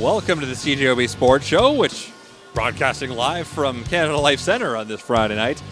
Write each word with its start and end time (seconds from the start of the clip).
Welcome 0.00 0.40
to 0.40 0.46
the 0.46 0.52
CJOB 0.52 1.08
Sports 1.08 1.46
Show, 1.46 1.72
which 1.72 2.12
broadcasting 2.52 3.10
live 3.10 3.48
from 3.48 3.82
Canada 3.84 4.18
Life 4.18 4.40
Center 4.40 4.76
on 4.76 4.88
this 4.88 5.00
Friday 5.00 5.36
night. 5.36 5.62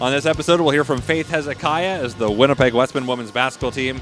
On 0.00 0.10
this 0.10 0.24
episode, 0.24 0.58
we'll 0.58 0.70
hear 0.70 0.84
from 0.84 1.02
Faith 1.02 1.28
Hezekiah 1.28 2.02
as 2.02 2.14
the 2.14 2.30
Winnipeg 2.30 2.72
Wesmen 2.72 3.06
women's 3.06 3.30
basketball 3.30 3.72
team 3.72 4.00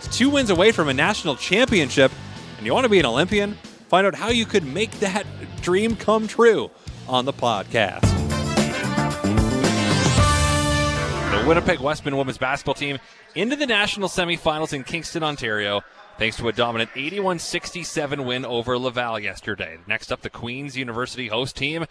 is 0.00 0.08
two 0.08 0.30
wins 0.30 0.50
away 0.50 0.72
from 0.72 0.88
a 0.88 0.94
national 0.94 1.36
championship. 1.36 2.10
And 2.56 2.66
you 2.66 2.74
want 2.74 2.84
to 2.84 2.90
be 2.90 2.98
an 2.98 3.06
Olympian? 3.06 3.54
Find 3.88 4.04
out 4.04 4.16
how 4.16 4.30
you 4.30 4.46
could 4.46 4.64
make 4.64 4.90
that 4.98 5.24
dream 5.62 5.94
come 5.94 6.26
true 6.26 6.68
on 7.06 7.24
the 7.24 7.32
podcast. 7.32 8.00
The 11.30 11.46
Winnipeg 11.46 11.78
Wesmen 11.78 12.16
women's 12.16 12.38
basketball 12.38 12.74
team 12.74 12.98
into 13.36 13.54
the 13.54 13.66
national 13.66 14.08
semifinals 14.08 14.72
in 14.72 14.82
Kingston, 14.82 15.22
Ontario 15.22 15.82
thanks 16.20 16.36
to 16.36 16.48
a 16.48 16.52
dominant 16.52 16.90
81 16.94 17.38
67 17.38 18.26
win 18.26 18.44
over 18.44 18.78
Laval 18.78 19.18
yesterday. 19.18 19.78
Next 19.86 20.12
up, 20.12 20.20
the 20.20 20.28
Queen's 20.28 20.76
University 20.76 21.28
host 21.28 21.56
team 21.56 21.86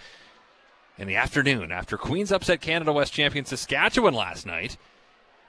in 0.99 1.07
the 1.07 1.15
afternoon 1.15 1.71
after 1.71 1.97
Queens 1.97 2.31
upset 2.31 2.61
Canada 2.61 2.93
West 2.93 3.11
champion 3.11 3.45
Saskatchewan 3.45 4.13
last 4.13 4.45
night. 4.45 4.77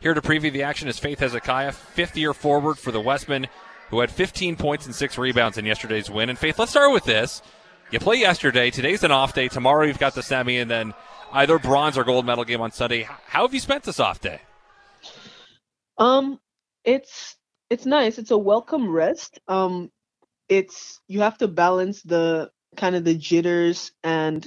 Here 0.00 0.14
to 0.14 0.22
preview 0.22 0.50
the 0.50 0.62
action 0.62 0.88
is 0.88 0.98
Faith 0.98 1.18
Hezekiah, 1.18 1.72
fifth 1.72 2.16
year 2.16 2.32
forward 2.32 2.78
for 2.78 2.90
the 2.90 3.02
Wesmen, 3.02 3.48
who 3.90 4.00
had 4.00 4.10
15 4.10 4.56
points 4.56 4.86
and 4.86 4.94
six 4.94 5.18
rebounds 5.18 5.58
in 5.58 5.66
yesterday's 5.66 6.08
win. 6.08 6.30
And 6.30 6.38
Faith, 6.38 6.58
let's 6.58 6.70
start 6.70 6.90
with 6.90 7.04
this. 7.04 7.42
You 7.90 7.98
play 7.98 8.16
yesterday. 8.16 8.70
Today's 8.70 9.04
an 9.04 9.10
off 9.12 9.34
day. 9.34 9.48
Tomorrow 9.48 9.84
you've 9.84 9.98
got 9.98 10.14
the 10.14 10.22
semi, 10.22 10.56
and 10.56 10.70
then 10.70 10.94
either 11.32 11.58
bronze 11.58 11.98
or 11.98 12.04
gold 12.04 12.24
medal 12.24 12.44
game 12.44 12.62
on 12.62 12.72
Sunday. 12.72 13.02
How 13.02 13.42
have 13.42 13.52
you 13.52 13.60
spent 13.60 13.84
this 13.84 14.00
off 14.00 14.22
day? 14.22 14.40
Um, 15.98 16.40
it's 16.82 17.36
it's 17.70 17.87
nice. 17.87 18.19
It's 18.19 18.33
a 18.33 18.38
welcome 18.38 18.91
rest. 18.91 19.41
Um, 19.48 19.91
it's 20.48 21.01
you 21.07 21.21
have 21.21 21.38
to 21.38 21.49
balance 21.49 22.02
the 22.02 22.51
kind 22.77 22.96
of 22.96 23.04
the 23.04 23.15
jitters 23.15 23.93
and 24.02 24.46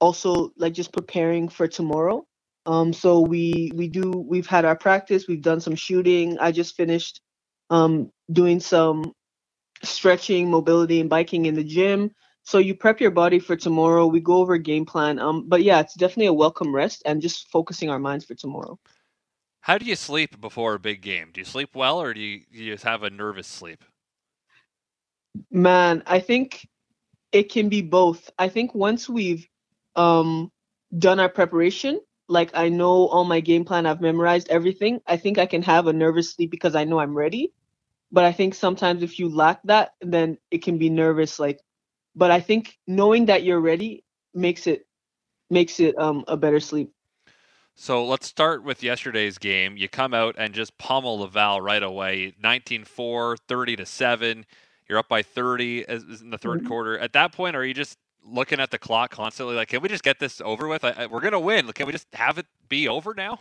also 0.00 0.52
like 0.56 0.74
just 0.74 0.92
preparing 0.92 1.48
for 1.48 1.66
tomorrow. 1.66 2.26
Um, 2.66 2.92
so 2.92 3.20
we 3.20 3.72
we 3.74 3.88
do 3.88 4.10
we've 4.10 4.46
had 4.46 4.64
our 4.66 4.76
practice. 4.76 5.26
We've 5.26 5.42
done 5.42 5.60
some 5.60 5.74
shooting. 5.74 6.38
I 6.38 6.52
just 6.52 6.76
finished 6.76 7.22
um, 7.70 8.10
doing 8.30 8.60
some 8.60 9.12
stretching, 9.82 10.50
mobility, 10.50 11.00
and 11.00 11.10
biking 11.10 11.46
in 11.46 11.54
the 11.54 11.64
gym. 11.64 12.10
So 12.44 12.58
you 12.58 12.74
prep 12.74 13.00
your 13.00 13.10
body 13.12 13.38
for 13.38 13.56
tomorrow. 13.56 14.06
We 14.06 14.20
go 14.20 14.36
over 14.36 14.58
game 14.58 14.84
plan. 14.84 15.18
Um, 15.18 15.48
but 15.48 15.62
yeah, 15.62 15.80
it's 15.80 15.94
definitely 15.94 16.26
a 16.26 16.32
welcome 16.32 16.74
rest 16.74 17.02
and 17.06 17.22
just 17.22 17.48
focusing 17.50 17.88
our 17.88 17.98
minds 18.00 18.24
for 18.24 18.34
tomorrow. 18.34 18.78
How 19.62 19.78
do 19.78 19.86
you 19.86 19.94
sleep 19.94 20.40
before 20.40 20.74
a 20.74 20.80
big 20.80 21.02
game? 21.02 21.30
Do 21.32 21.40
you 21.40 21.44
sleep 21.44 21.76
well 21.76 22.00
or 22.00 22.12
do 22.12 22.20
you, 22.20 22.42
you 22.50 22.76
have 22.82 23.04
a 23.04 23.10
nervous 23.10 23.46
sleep? 23.46 23.84
Man, 25.52 26.02
I 26.04 26.18
think 26.18 26.68
it 27.30 27.50
can 27.50 27.68
be 27.68 27.80
both. 27.80 28.28
I 28.38 28.48
think 28.48 28.74
once 28.74 29.08
we've 29.08 29.46
um, 29.94 30.50
done 30.98 31.20
our 31.20 31.28
preparation, 31.28 32.00
like 32.28 32.50
I 32.54 32.70
know 32.70 33.06
all 33.06 33.24
my 33.24 33.38
game 33.38 33.64
plan, 33.64 33.86
I've 33.86 34.00
memorized 34.00 34.48
everything, 34.48 35.00
I 35.06 35.16
think 35.16 35.38
I 35.38 35.46
can 35.46 35.62
have 35.62 35.86
a 35.86 35.92
nervous 35.92 36.32
sleep 36.32 36.50
because 36.50 36.74
I 36.74 36.84
know 36.84 36.98
I'm 36.98 37.16
ready. 37.16 37.52
But 38.10 38.24
I 38.24 38.32
think 38.32 38.54
sometimes 38.54 39.02
if 39.02 39.18
you 39.18 39.28
lack 39.28 39.60
that, 39.64 39.92
then 40.00 40.38
it 40.50 40.62
can 40.62 40.76
be 40.76 40.90
nervous. 40.90 41.38
Like, 41.38 41.60
but 42.16 42.32
I 42.32 42.40
think 42.40 42.76
knowing 42.88 43.26
that 43.26 43.44
you're 43.44 43.60
ready 43.60 44.04
makes 44.34 44.66
it 44.66 44.86
makes 45.50 45.80
it 45.80 45.96
um, 45.98 46.24
a 46.28 46.36
better 46.36 46.60
sleep. 46.60 46.90
So 47.82 48.04
let's 48.04 48.28
start 48.28 48.62
with 48.62 48.84
yesterday's 48.84 49.38
game. 49.38 49.76
You 49.76 49.88
come 49.88 50.14
out 50.14 50.36
and 50.38 50.54
just 50.54 50.78
pummel 50.78 51.18
Laval 51.18 51.60
right 51.60 51.82
away 51.82 52.32
19 52.40 52.84
4, 52.84 53.36
30 53.36 53.74
to 53.74 53.84
7. 53.84 54.46
You're 54.88 54.98
up 54.98 55.08
by 55.08 55.22
30 55.22 55.86
in 55.88 56.30
the 56.30 56.38
3rd 56.38 56.58
mm-hmm. 56.58 56.66
quarter. 56.68 56.96
At 56.96 57.12
that 57.14 57.32
point, 57.32 57.56
are 57.56 57.64
you 57.64 57.74
just 57.74 57.98
looking 58.24 58.60
at 58.60 58.70
the 58.70 58.78
clock 58.78 59.10
constantly 59.10 59.56
like, 59.56 59.66
can 59.66 59.82
we 59.82 59.88
just 59.88 60.04
get 60.04 60.20
this 60.20 60.40
over 60.42 60.68
with? 60.68 60.84
I, 60.84 60.90
I, 60.90 61.06
we're 61.06 61.18
going 61.18 61.32
to 61.32 61.40
win. 61.40 61.66
Can 61.72 61.86
we 61.86 61.92
just 61.92 62.06
have 62.12 62.38
it 62.38 62.46
be 62.68 62.86
over 62.86 63.14
now? 63.14 63.40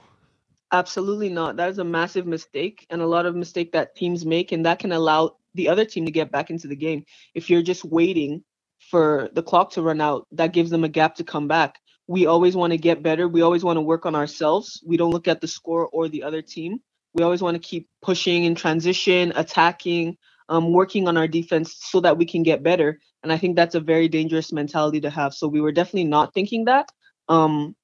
Absolutely 0.72 1.30
not. 1.30 1.58
That 1.58 1.70
is 1.70 1.78
a 1.78 1.84
massive 1.84 2.26
mistake 2.26 2.88
and 2.90 3.00
a 3.00 3.06
lot 3.06 3.28
of 3.28 3.36
mistake 3.36 3.72
that 3.74 3.96
teams 3.96 4.26
make, 4.26 4.52
and 4.52 4.66
that 4.66 4.80
can 4.80 4.92
allow 4.92 5.36
the 5.54 5.70
other 5.70 5.86
team 5.86 6.04
to 6.06 6.12
get 6.12 6.32
back 6.32 6.50
into 6.50 6.68
the 6.68 6.76
game. 6.76 7.06
If 7.36 7.48
you're 7.48 7.62
just 7.62 7.86
waiting 7.86 8.44
for 8.90 9.30
the 9.34 9.44
clock 9.44 9.70
to 9.74 9.84
run 9.84 10.02
out, 10.02 10.26
that 10.32 10.52
gives 10.52 10.72
them 10.72 10.84
a 10.84 10.90
gap 10.90 11.14
to 11.18 11.24
come 11.24 11.48
back 11.48 11.78
we 12.12 12.26
always 12.26 12.58
want 12.58 12.72
to 12.72 12.78
get 12.78 13.02
better. 13.02 13.26
We 13.30 13.42
always 13.42 13.64
want 13.64 13.78
to 13.78 13.82
work 13.82 14.06
on 14.06 14.16
ourselves. 14.16 14.84
We 14.86 14.98
don't 14.98 15.12
look 15.12 15.30
at 15.30 15.40
the 15.40 15.48
score 15.48 15.88
or 15.88 16.10
the 16.10 16.24
other 16.24 16.42
team. 16.42 16.82
We 17.14 17.24
always 17.24 17.42
want 17.42 17.56
to 17.56 17.66
keep 17.66 17.88
pushing 18.02 18.44
in 18.44 18.54
transition, 18.54 19.32
attacking, 19.34 20.18
um, 20.50 20.74
working 20.74 21.08
on 21.08 21.16
our 21.16 21.30
defense 21.30 21.78
so 21.80 22.02
that 22.02 22.18
we 22.18 22.26
can 22.26 22.44
get 22.44 22.64
better. 22.64 23.00
And 23.24 23.32
I 23.32 23.38
think 23.38 23.56
that's 23.56 23.76
a 23.76 23.80
very 23.80 24.10
dangerous 24.10 24.52
mentality 24.52 25.00
to 25.02 25.10
have. 25.10 25.34
So 25.34 25.48
we 25.48 25.62
were 25.62 25.72
definitely 25.72 26.10
not 26.10 26.34
thinking 26.34 26.66
that. 26.66 26.90
Um, 27.30 27.78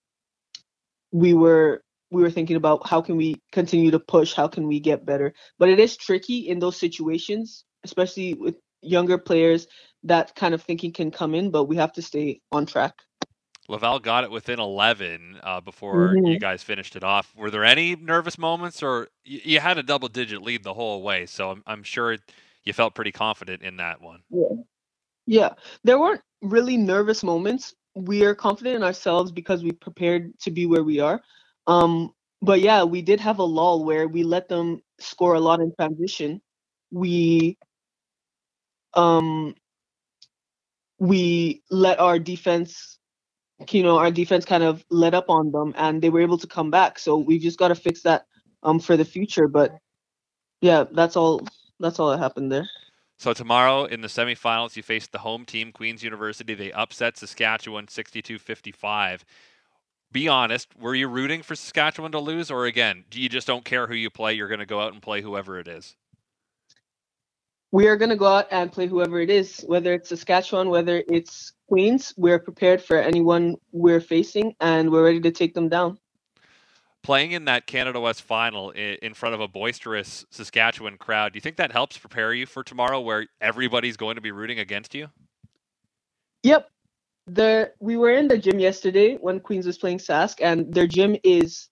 we 1.13 1.33
were 1.33 1.81
we 2.11 2.21
were 2.21 2.31
thinking 2.31 2.57
about 2.57 2.85
how 2.85 3.01
can 3.01 3.15
we 3.15 3.35
continue 3.53 3.91
to 3.91 3.99
push, 3.99 4.33
how 4.33 4.49
can 4.49 4.67
we 4.67 4.81
get 4.81 5.05
better. 5.05 5.33
But 5.57 5.69
it 5.69 5.79
is 5.79 5.95
tricky 5.95 6.49
in 6.49 6.59
those 6.59 6.75
situations, 6.75 7.63
especially 7.85 8.33
with 8.33 8.57
younger 8.81 9.17
players. 9.17 9.67
That 10.03 10.35
kind 10.35 10.53
of 10.53 10.63
thinking 10.63 10.91
can 10.91 11.11
come 11.11 11.33
in, 11.33 11.49
but 11.49 11.65
we 11.65 11.77
have 11.77 11.93
to 11.93 12.01
stay 12.01 12.41
on 12.51 12.65
track. 12.65 12.93
Laval 13.69 13.99
got 13.99 14.23
it 14.23 14.31
within 14.31 14.59
11 14.59 15.39
uh, 15.43 15.59
before 15.61 16.09
mm-hmm. 16.09 16.25
you 16.25 16.39
guys 16.39 16.63
finished 16.63 16.95
it 16.95 17.03
off. 17.03 17.33
Were 17.35 17.51
there 17.51 17.65
any 17.65 17.95
nervous 17.95 18.37
moments, 18.37 18.81
or 18.81 19.09
you, 19.25 19.41
you 19.43 19.59
had 19.59 19.77
a 19.77 19.83
double 19.83 20.07
digit 20.07 20.41
lead 20.41 20.63
the 20.63 20.73
whole 20.73 21.01
way? 21.01 21.25
So 21.25 21.51
I'm, 21.51 21.63
I'm, 21.67 21.83
sure 21.83 22.17
you 22.63 22.73
felt 22.73 22.95
pretty 22.95 23.11
confident 23.11 23.61
in 23.63 23.77
that 23.77 24.01
one. 24.01 24.21
Yeah. 24.29 24.55
yeah, 25.25 25.49
there 25.83 25.99
weren't 25.99 26.21
really 26.41 26.77
nervous 26.77 27.23
moments. 27.23 27.75
We 27.93 28.23
are 28.23 28.35
confident 28.35 28.77
in 28.77 28.83
ourselves 28.83 29.31
because 29.31 29.63
we 29.63 29.71
prepared 29.71 30.39
to 30.41 30.51
be 30.51 30.65
where 30.65 30.83
we 30.83 30.99
are. 30.99 31.21
Um, 31.65 32.13
but 32.41 32.61
yeah, 32.61 32.83
we 32.83 33.01
did 33.01 33.19
have 33.19 33.39
a 33.39 33.43
lull 33.43 33.83
where 33.83 34.07
we 34.07 34.23
let 34.23 34.47
them 34.47 34.81
score 34.99 35.35
a 35.35 35.39
lot 35.39 35.59
in 35.59 35.73
transition. 35.75 36.41
We 36.91 37.57
um 38.93 39.55
we 40.99 41.63
let 41.69 41.99
our 41.99 42.17
defense 42.17 42.96
you 43.71 43.83
know, 43.83 43.97
our 43.97 44.11
defense 44.11 44.45
kind 44.45 44.63
of 44.63 44.85
let 44.89 45.13
up 45.13 45.29
on 45.29 45.51
them 45.51 45.73
and 45.77 46.01
they 46.01 46.09
were 46.09 46.21
able 46.21 46.37
to 46.37 46.47
come 46.47 46.71
back. 46.71 46.99
So 46.99 47.17
we've 47.17 47.41
just 47.41 47.57
got 47.59 47.69
to 47.69 47.75
fix 47.75 48.01
that 48.03 48.25
um 48.63 48.79
for 48.79 48.97
the 48.97 49.05
future. 49.05 49.47
But 49.47 49.75
yeah, 50.61 50.85
that's 50.91 51.15
all 51.15 51.41
that's 51.79 51.99
all 51.99 52.11
that 52.11 52.19
happened 52.19 52.51
there. 52.51 52.67
So 53.19 53.33
tomorrow 53.33 53.85
in 53.85 54.01
the 54.01 54.07
semifinals, 54.07 54.75
you 54.75 54.83
face 54.83 55.07
the 55.07 55.19
home 55.19 55.45
team, 55.45 55.71
Queen's 55.71 56.03
University. 56.03 56.53
They 56.53 56.71
upset 56.71 57.17
Saskatchewan 57.17 57.87
62-55. 57.87 59.21
Be 60.11 60.27
honest, 60.27 60.69
were 60.79 60.93
you 60.93 61.07
rooting 61.07 61.41
for 61.41 61.55
Saskatchewan 61.55 62.11
to 62.11 62.19
lose, 62.19 62.51
or 62.51 62.65
again, 62.65 63.05
do 63.09 63.19
you 63.19 63.27
just 63.27 63.47
don't 63.47 63.65
care 63.65 63.87
who 63.87 63.95
you 63.95 64.11
play? 64.11 64.33
You're 64.33 64.47
going 64.47 64.59
to 64.59 64.67
go 64.67 64.79
out 64.79 64.93
and 64.93 65.01
play 65.01 65.21
whoever 65.21 65.59
it 65.59 65.67
is 65.67 65.95
we 67.71 67.87
are 67.87 67.97
going 67.97 68.09
to 68.09 68.15
go 68.15 68.27
out 68.27 68.47
and 68.51 68.71
play 68.71 68.87
whoever 68.87 69.19
it 69.19 69.29
is, 69.29 69.61
whether 69.67 69.93
it's 69.93 70.09
Saskatchewan, 70.09 70.69
whether 70.69 71.03
it's 71.07 71.53
Queens. 71.67 72.13
We're 72.17 72.39
prepared 72.39 72.81
for 72.81 72.97
anyone 72.97 73.55
we're 73.71 74.01
facing, 74.01 74.55
and 74.59 74.91
we're 74.91 75.03
ready 75.03 75.21
to 75.21 75.31
take 75.31 75.53
them 75.53 75.69
down. 75.69 75.99
Playing 77.03 77.31
in 77.31 77.45
that 77.45 77.67
Canada 77.67 77.99
West 77.99 78.21
final 78.21 78.71
in 78.71 79.13
front 79.13 79.35
of 79.35 79.39
a 79.41 79.47
boisterous 79.47 80.25
Saskatchewan 80.29 80.97
crowd, 80.97 81.33
do 81.33 81.37
you 81.37 81.41
think 81.41 81.55
that 81.57 81.71
helps 81.71 81.97
prepare 81.97 82.33
you 82.33 82.45
for 82.45 82.63
tomorrow, 82.63 82.99
where 82.99 83.27
everybody's 83.39 83.95
going 83.95 84.15
to 84.15 84.21
be 84.21 84.31
rooting 84.31 84.59
against 84.59 84.93
you? 84.93 85.09
Yep. 86.43 86.69
The 87.27 87.73
we 87.79 87.97
were 87.97 88.11
in 88.11 88.27
the 88.27 88.37
gym 88.37 88.59
yesterday 88.59 89.15
when 89.15 89.39
Queens 89.39 89.65
was 89.65 89.77
playing 89.77 89.99
Sask, 89.99 90.41
and 90.41 90.73
their 90.73 90.87
gym 90.87 91.15
is 91.23 91.69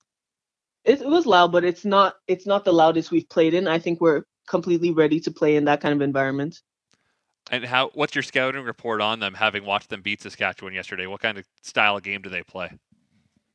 it, 0.84 1.02
it 1.02 1.08
was 1.08 1.26
loud, 1.26 1.52
but 1.52 1.64
it's 1.66 1.86
not 1.86 2.16
it's 2.28 2.46
not 2.46 2.66
the 2.66 2.74
loudest 2.74 3.12
we've 3.12 3.30
played 3.30 3.54
in. 3.54 3.68
I 3.68 3.80
think 3.80 4.00
we're 4.00 4.24
completely 4.48 4.92
ready 4.92 5.20
to 5.22 5.32
play 5.32 5.56
in 5.56 5.66
that 5.66 5.82
kind 5.82 5.94
of 5.94 6.02
environment. 6.02 6.62
And 7.52 7.64
how? 7.64 7.92
What's 7.94 8.16
your 8.16 8.24
scouting 8.24 8.64
report 8.64 9.02
on 9.02 9.20
them? 9.20 9.34
Having 9.34 9.66
watched 9.66 9.90
them 9.90 10.02
beat 10.02 10.22
Saskatchewan 10.22 10.74
yesterday, 10.74 11.06
what 11.06 11.22
kind 11.22 11.38
of 11.38 11.46
style 11.62 11.98
of 11.98 12.04
game 12.04 12.22
do 12.22 12.30
they 12.30 12.44
play? 12.44 12.72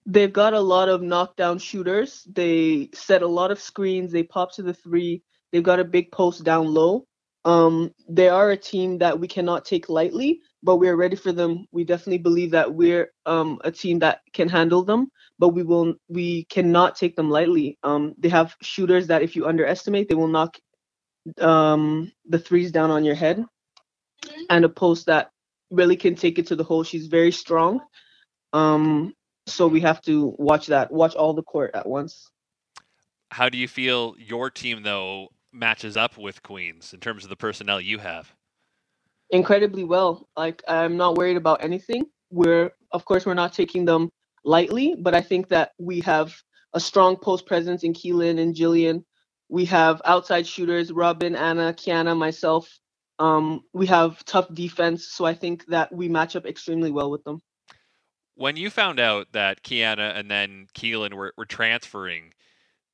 They've 0.06 0.32
got 0.32 0.54
a 0.54 0.60
lot 0.60 0.88
of 0.88 1.02
knockdown 1.02 1.58
shooters. 1.58 2.24
They 2.32 2.90
set 2.94 3.22
a 3.22 3.26
lot 3.26 3.50
of 3.50 3.60
screens. 3.60 4.12
They 4.12 4.22
pop 4.22 4.52
to 4.54 4.62
the 4.62 4.74
three. 4.74 5.22
They've 5.52 5.62
got 5.62 5.80
a 5.80 5.84
big 5.84 6.12
post 6.12 6.44
down 6.44 6.72
low. 6.72 7.06
Um, 7.44 7.92
they 8.08 8.28
are 8.28 8.50
a 8.50 8.56
team 8.56 8.98
that 8.98 9.18
we 9.18 9.26
cannot 9.26 9.64
take 9.64 9.88
lightly, 9.88 10.40
but 10.62 10.76
we're 10.76 10.96
ready 10.96 11.16
for 11.16 11.32
them. 11.32 11.66
We 11.72 11.84
definitely 11.84 12.18
believe 12.18 12.50
that 12.52 12.72
we're 12.72 13.10
um, 13.26 13.58
a 13.64 13.72
team 13.72 13.98
that 14.00 14.20
can 14.32 14.48
handle 14.48 14.84
them, 14.84 15.08
but 15.38 15.48
we 15.48 15.62
will 15.62 15.94
we 16.08 16.44
cannot 16.44 16.96
take 16.96 17.16
them 17.16 17.30
lightly. 17.30 17.78
Um, 17.82 18.14
they 18.18 18.28
have 18.28 18.54
shooters 18.62 19.06
that 19.08 19.22
if 19.22 19.34
you 19.34 19.46
underestimate, 19.46 20.08
they 20.08 20.14
will 20.14 20.28
knock 20.28 20.58
um, 21.40 22.12
the 22.28 22.38
threes 22.38 22.70
down 22.70 22.90
on 22.90 23.04
your 23.04 23.14
head 23.14 23.44
and 24.48 24.64
a 24.64 24.68
post 24.68 25.06
that 25.06 25.30
really 25.70 25.96
can 25.96 26.14
take 26.14 26.38
it 26.38 26.46
to 26.48 26.56
the 26.56 26.64
hole. 26.64 26.82
She's 26.82 27.06
very 27.06 27.32
strong. 27.32 27.80
Um, 28.52 29.14
so 29.46 29.66
we 29.66 29.80
have 29.80 30.02
to 30.02 30.34
watch 30.38 30.66
that, 30.68 30.92
watch 30.92 31.14
all 31.14 31.34
the 31.34 31.42
court 31.42 31.70
at 31.74 31.86
once. 31.86 32.30
How 33.30 33.48
do 33.48 33.58
you 33.58 33.68
feel 33.68 34.14
your 34.18 34.50
team 34.50 34.82
though 34.82 35.28
matches 35.52 35.96
up 35.96 36.18
with 36.18 36.42
Queens 36.42 36.92
in 36.92 37.00
terms 37.00 37.24
of 37.24 37.30
the 37.30 37.36
personnel 37.36 37.80
you 37.80 37.98
have? 37.98 38.32
incredibly 39.30 39.84
well. 39.84 40.28
Like 40.36 40.62
I'm 40.68 40.96
not 40.96 41.16
worried 41.16 41.36
about 41.36 41.62
anything. 41.64 42.06
We're 42.30 42.72
of 42.92 43.04
course 43.04 43.26
we're 43.26 43.34
not 43.34 43.52
taking 43.52 43.84
them 43.84 44.10
lightly, 44.44 44.96
but 44.98 45.14
I 45.14 45.20
think 45.20 45.48
that 45.48 45.72
we 45.78 46.00
have 46.00 46.34
a 46.74 46.80
strong 46.80 47.16
post 47.16 47.46
presence 47.46 47.82
in 47.82 47.92
Keelan 47.92 48.40
and 48.40 48.54
Jillian. 48.54 49.04
We 49.48 49.64
have 49.66 50.00
outside 50.04 50.46
shooters, 50.46 50.92
Robin, 50.92 51.34
Anna, 51.34 51.72
Kiana, 51.72 52.16
myself. 52.16 52.68
Um, 53.20 53.64
we 53.74 53.86
have 53.86 54.24
tough 54.24 54.52
defense, 54.54 55.06
so 55.06 55.26
I 55.26 55.34
think 55.34 55.66
that 55.66 55.92
we 55.92 56.08
match 56.08 56.36
up 56.36 56.46
extremely 56.46 56.90
well 56.90 57.10
with 57.10 57.22
them. 57.22 57.42
When 58.34 58.56
you 58.56 58.70
found 58.70 58.98
out 58.98 59.32
that 59.32 59.62
Kiana 59.62 60.16
and 60.16 60.30
then 60.30 60.68
Keelan 60.74 61.12
were, 61.12 61.34
were 61.36 61.44
transferring 61.44 62.32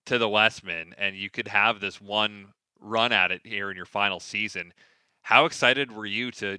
to 0.06 0.18
the 0.18 0.28
Wesmen 0.28 0.96
and 0.98 1.14
you 1.14 1.30
could 1.30 1.46
have 1.46 1.78
this 1.78 2.00
one 2.00 2.48
run 2.80 3.12
at 3.12 3.30
it 3.30 3.42
here 3.44 3.70
in 3.70 3.76
your 3.76 3.86
final 3.86 4.18
season, 4.18 4.74
how 5.22 5.44
excited 5.44 5.92
were 5.92 6.06
you 6.06 6.32
to 6.32 6.58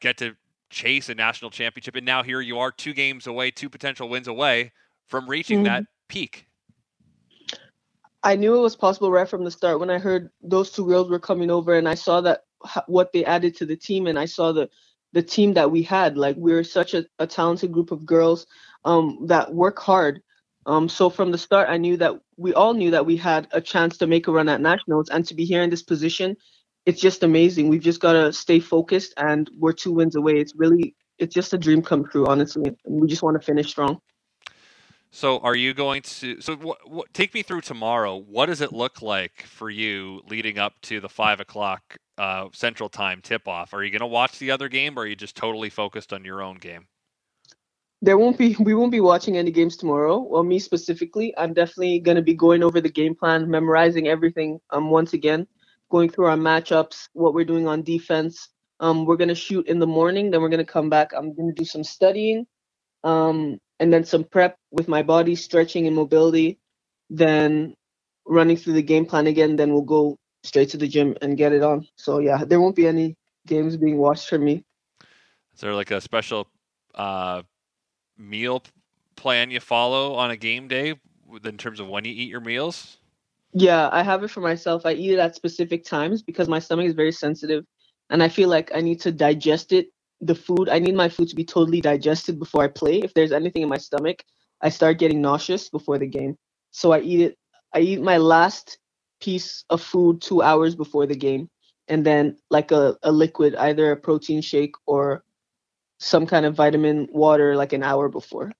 get 0.00 0.18
to 0.18 0.36
chase 0.68 1.08
a 1.08 1.14
national 1.14 1.50
championship? 1.50 1.96
And 1.96 2.04
now 2.04 2.22
here 2.22 2.42
you 2.42 2.58
are, 2.58 2.70
two 2.70 2.92
games 2.92 3.26
away, 3.26 3.50
two 3.50 3.70
potential 3.70 4.10
wins 4.10 4.28
away 4.28 4.72
from 5.06 5.26
reaching 5.26 5.60
mm-hmm. 5.60 5.72
that 5.72 5.84
peak. 6.08 6.46
I 8.22 8.36
knew 8.36 8.56
it 8.56 8.60
was 8.60 8.76
possible 8.76 9.10
right 9.10 9.28
from 9.28 9.44
the 9.44 9.50
start 9.50 9.80
when 9.80 9.88
I 9.88 9.98
heard 9.98 10.30
those 10.42 10.70
two 10.70 10.84
girls 10.86 11.08
were 11.08 11.18
coming 11.18 11.50
over 11.50 11.78
and 11.78 11.88
I 11.88 11.94
saw 11.94 12.20
that 12.22 12.45
what 12.86 13.12
they 13.12 13.24
added 13.24 13.56
to 13.56 13.66
the 13.66 13.76
team 13.76 14.06
and 14.06 14.18
I 14.18 14.26
saw 14.26 14.52
the 14.52 14.68
the 15.12 15.22
team 15.22 15.54
that 15.54 15.70
we 15.70 15.82
had. 15.82 16.18
Like 16.18 16.36
we 16.38 16.52
are 16.52 16.64
such 16.64 16.92
a, 16.94 17.06
a 17.18 17.26
talented 17.26 17.72
group 17.72 17.90
of 17.90 18.04
girls 18.04 18.46
um, 18.84 19.26
that 19.26 19.54
work 19.54 19.78
hard. 19.78 20.20
Um, 20.66 20.88
so 20.88 21.08
from 21.08 21.30
the 21.30 21.38
start, 21.38 21.68
I 21.68 21.76
knew 21.76 21.96
that 21.98 22.14
we 22.36 22.52
all 22.52 22.74
knew 22.74 22.90
that 22.90 23.06
we 23.06 23.16
had 23.16 23.46
a 23.52 23.60
chance 23.60 23.96
to 23.98 24.06
make 24.06 24.26
a 24.26 24.32
run 24.32 24.48
at 24.48 24.60
nationals 24.60 25.08
and 25.08 25.24
to 25.26 25.34
be 25.34 25.44
here 25.44 25.62
in 25.62 25.70
this 25.70 25.82
position 25.82 26.36
it's 26.86 27.00
just 27.00 27.24
amazing. 27.24 27.68
We've 27.68 27.82
just 27.82 28.00
got 28.00 28.12
to 28.12 28.32
stay 28.32 28.60
focused, 28.60 29.12
and 29.16 29.50
we're 29.58 29.72
two 29.72 29.92
wins 29.92 30.14
away. 30.14 30.34
It's 30.34 30.54
really, 30.56 30.94
it's 31.18 31.34
just 31.34 31.52
a 31.52 31.58
dream 31.58 31.82
come 31.82 32.04
true, 32.04 32.26
honestly. 32.26 32.70
We 32.86 33.08
just 33.08 33.22
want 33.22 33.38
to 33.38 33.44
finish 33.44 33.68
strong. 33.68 34.00
So, 35.10 35.38
are 35.40 35.56
you 35.56 35.74
going 35.74 36.02
to? 36.02 36.40
So, 36.40 36.56
what, 36.56 36.88
what, 36.88 37.12
take 37.12 37.34
me 37.34 37.42
through 37.42 37.62
tomorrow. 37.62 38.16
What 38.16 38.46
does 38.46 38.60
it 38.60 38.72
look 38.72 39.02
like 39.02 39.42
for 39.42 39.68
you 39.68 40.22
leading 40.28 40.58
up 40.58 40.74
to 40.82 41.00
the 41.00 41.08
five 41.08 41.40
o'clock 41.40 41.96
uh, 42.18 42.48
Central 42.52 42.88
Time 42.88 43.20
tip 43.22 43.48
off? 43.48 43.74
Are 43.74 43.82
you 43.82 43.90
going 43.90 44.00
to 44.00 44.06
watch 44.06 44.38
the 44.38 44.50
other 44.50 44.68
game, 44.68 44.98
or 44.98 45.02
are 45.02 45.06
you 45.06 45.16
just 45.16 45.36
totally 45.36 45.70
focused 45.70 46.12
on 46.12 46.24
your 46.24 46.42
own 46.42 46.56
game? 46.56 46.86
There 48.02 48.18
won't 48.18 48.38
be. 48.38 48.54
We 48.60 48.74
won't 48.74 48.92
be 48.92 49.00
watching 49.00 49.36
any 49.36 49.50
games 49.50 49.76
tomorrow. 49.76 50.18
Well, 50.18 50.42
me 50.42 50.58
specifically, 50.58 51.34
I'm 51.36 51.54
definitely 51.54 52.00
going 52.00 52.16
to 52.16 52.22
be 52.22 52.34
going 52.34 52.62
over 52.62 52.80
the 52.80 52.90
game 52.90 53.14
plan, 53.14 53.50
memorizing 53.50 54.08
everything 54.08 54.60
um 54.70 54.90
once 54.90 55.12
again 55.12 55.46
going 55.90 56.10
through 56.10 56.26
our 56.26 56.36
matchups, 56.36 57.08
what 57.12 57.34
we're 57.34 57.44
doing 57.44 57.68
on 57.68 57.82
defense. 57.82 58.48
Um, 58.80 59.06
we're 59.06 59.16
gonna 59.16 59.34
shoot 59.34 59.66
in 59.68 59.78
the 59.78 59.86
morning, 59.86 60.30
then 60.30 60.42
we're 60.42 60.50
gonna 60.50 60.64
come 60.64 60.90
back. 60.90 61.12
I'm 61.16 61.34
gonna 61.34 61.52
do 61.52 61.64
some 61.64 61.84
studying, 61.84 62.46
um, 63.04 63.58
and 63.80 63.92
then 63.92 64.04
some 64.04 64.24
prep 64.24 64.58
with 64.70 64.88
my 64.88 65.02
body, 65.02 65.34
stretching 65.34 65.86
and 65.86 65.96
mobility. 65.96 66.58
Then 67.08 67.74
running 68.26 68.56
through 68.56 68.74
the 68.74 68.82
game 68.82 69.06
plan 69.06 69.26
again. 69.26 69.56
Then 69.56 69.72
we'll 69.72 69.82
go 69.82 70.18
straight 70.46 70.70
to 70.70 70.76
the 70.76 70.88
gym 70.88 71.16
and 71.22 71.36
get 71.36 71.52
it 71.52 71.62
on. 71.62 71.86
So 71.96 72.18
yeah, 72.18 72.44
there 72.44 72.60
won't 72.60 72.76
be 72.76 72.86
any 72.86 73.16
games 73.46 73.76
being 73.76 73.98
watched 73.98 74.28
for 74.28 74.38
me. 74.38 74.64
Is 75.54 75.60
there 75.60 75.74
like 75.74 75.90
a 75.90 76.00
special 76.00 76.48
uh, 76.94 77.42
meal 78.18 78.62
plan 79.16 79.50
you 79.50 79.60
follow 79.60 80.14
on 80.14 80.30
a 80.30 80.36
game 80.36 80.68
day 80.68 80.94
in 81.44 81.56
terms 81.56 81.80
of 81.80 81.88
when 81.88 82.04
you 82.04 82.12
eat 82.12 82.28
your 82.28 82.40
meals? 82.40 82.98
Yeah, 83.52 83.88
I 83.90 84.02
have 84.02 84.22
it 84.22 84.28
for 84.28 84.40
myself. 84.40 84.84
I 84.84 84.92
eat 84.92 85.12
it 85.12 85.18
at 85.18 85.34
specific 85.34 85.84
times 85.84 86.22
because 86.22 86.48
my 86.48 86.58
stomach 86.58 86.86
is 86.86 86.94
very 86.94 87.12
sensitive 87.12 87.64
and 88.10 88.22
I 88.22 88.28
feel 88.28 88.48
like 88.48 88.70
I 88.74 88.80
need 88.80 89.00
to 89.00 89.12
digest 89.12 89.72
it. 89.72 89.88
The 90.20 90.34
food, 90.34 90.68
I 90.68 90.78
need 90.78 90.94
my 90.94 91.08
food 91.08 91.28
to 91.28 91.36
be 91.36 91.44
totally 91.44 91.80
digested 91.80 92.38
before 92.38 92.64
I 92.64 92.68
play. 92.68 93.00
If 93.00 93.14
there's 93.14 93.32
anything 93.32 93.62
in 93.62 93.68
my 93.68 93.78
stomach, 93.78 94.24
I 94.62 94.70
start 94.70 94.98
getting 94.98 95.20
nauseous 95.20 95.68
before 95.68 95.98
the 95.98 96.06
game. 96.06 96.36
So 96.70 96.92
I 96.92 97.00
eat 97.00 97.20
it 97.20 97.38
I 97.76 97.80
eat 97.80 98.00
my 98.00 98.16
last 98.16 98.78
piece 99.20 99.64
of 99.70 99.82
food 99.82 100.20
2 100.20 100.42
hours 100.42 100.74
before 100.74 101.06
the 101.06 101.16
game 101.16 101.48
and 101.88 102.04
then 102.04 102.36
like 102.50 102.72
a, 102.72 102.96
a 103.02 103.12
liquid, 103.12 103.54
either 103.56 103.92
a 103.92 103.96
protein 103.96 104.40
shake 104.40 104.74
or 104.86 105.24
some 105.98 106.26
kind 106.26 106.44
of 106.44 106.54
vitamin 106.54 107.08
water 107.10 107.56
like 107.56 107.72
an 107.72 107.82
hour 107.82 108.08
before 108.08 108.52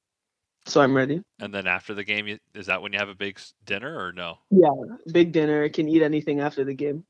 so 0.67 0.81
I'm 0.81 0.97
ready. 0.97 1.23
And 1.39 1.55
then 1.55 1.67
after 1.67 1.95
the 1.95 2.05
game, 2.05 2.39
is 2.55 2.67
that 2.67 2.83
when 2.83 2.93
you 2.93 2.99
have 2.99 3.09
a 3.09 3.15
big 3.15 3.41
dinner 3.65 3.99
or 3.99 4.13
no? 4.13 4.39
Yeah, 4.51 4.71
big 5.13 5.33
dinner. 5.33 5.65
I 5.65 5.69
can 5.69 5.89
eat 5.89 6.03
anything 6.03 6.41
after 6.41 6.65
the 6.65 6.75
game. 6.75 7.05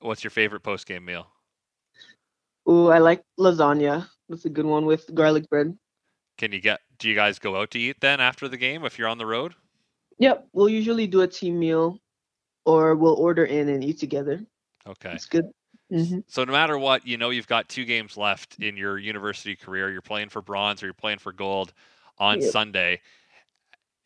What's 0.00 0.22
your 0.22 0.30
favorite 0.30 0.62
post 0.62 0.86
game 0.86 1.04
meal? 1.04 1.26
Oh, 2.66 2.88
I 2.88 2.98
like 2.98 3.24
lasagna. 3.38 4.08
That's 4.28 4.44
a 4.44 4.50
good 4.50 4.66
one 4.66 4.84
with 4.84 5.12
garlic 5.14 5.48
bread. 5.48 5.76
Can 6.38 6.52
you 6.52 6.60
get? 6.60 6.80
Do 6.98 7.08
you 7.08 7.14
guys 7.14 7.38
go 7.38 7.56
out 7.56 7.70
to 7.72 7.78
eat 7.78 7.96
then 8.00 8.20
after 8.20 8.48
the 8.48 8.56
game 8.56 8.84
if 8.84 8.98
you're 8.98 9.08
on 9.08 9.18
the 9.18 9.26
road? 9.26 9.54
Yep, 10.18 10.48
we'll 10.52 10.68
usually 10.68 11.06
do 11.06 11.22
a 11.22 11.26
team 11.26 11.58
meal, 11.58 11.98
or 12.64 12.94
we'll 12.94 13.14
order 13.14 13.44
in 13.44 13.68
and 13.68 13.82
eat 13.82 13.98
together. 13.98 14.44
Okay, 14.86 15.12
it's 15.12 15.26
good. 15.26 15.46
Mm-hmm. 15.92 16.20
So 16.26 16.44
no 16.44 16.52
matter 16.52 16.78
what, 16.78 17.06
you 17.06 17.18
know 17.18 17.30
you've 17.30 17.46
got 17.46 17.68
two 17.68 17.84
games 17.84 18.16
left 18.16 18.58
in 18.58 18.76
your 18.76 18.98
university 18.98 19.54
career. 19.54 19.90
You're 19.90 20.00
playing 20.00 20.30
for 20.30 20.40
bronze 20.40 20.82
or 20.82 20.86
you're 20.86 20.94
playing 20.94 21.18
for 21.18 21.32
gold 21.32 21.72
on 22.18 22.40
yeah. 22.40 22.50
Sunday. 22.50 23.00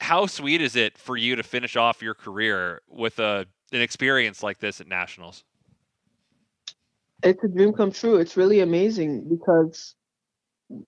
How 0.00 0.26
sweet 0.26 0.60
is 0.60 0.76
it 0.76 0.98
for 0.98 1.16
you 1.16 1.36
to 1.36 1.42
finish 1.42 1.76
off 1.76 2.02
your 2.02 2.14
career 2.14 2.82
with 2.88 3.18
a 3.18 3.46
an 3.72 3.80
experience 3.80 4.42
like 4.42 4.58
this 4.58 4.80
at 4.80 4.88
nationals? 4.88 5.44
It's 7.22 7.42
a 7.42 7.48
dream 7.48 7.72
come 7.72 7.92
true. 7.92 8.16
It's 8.16 8.36
really 8.36 8.60
amazing 8.60 9.28
because, 9.28 9.94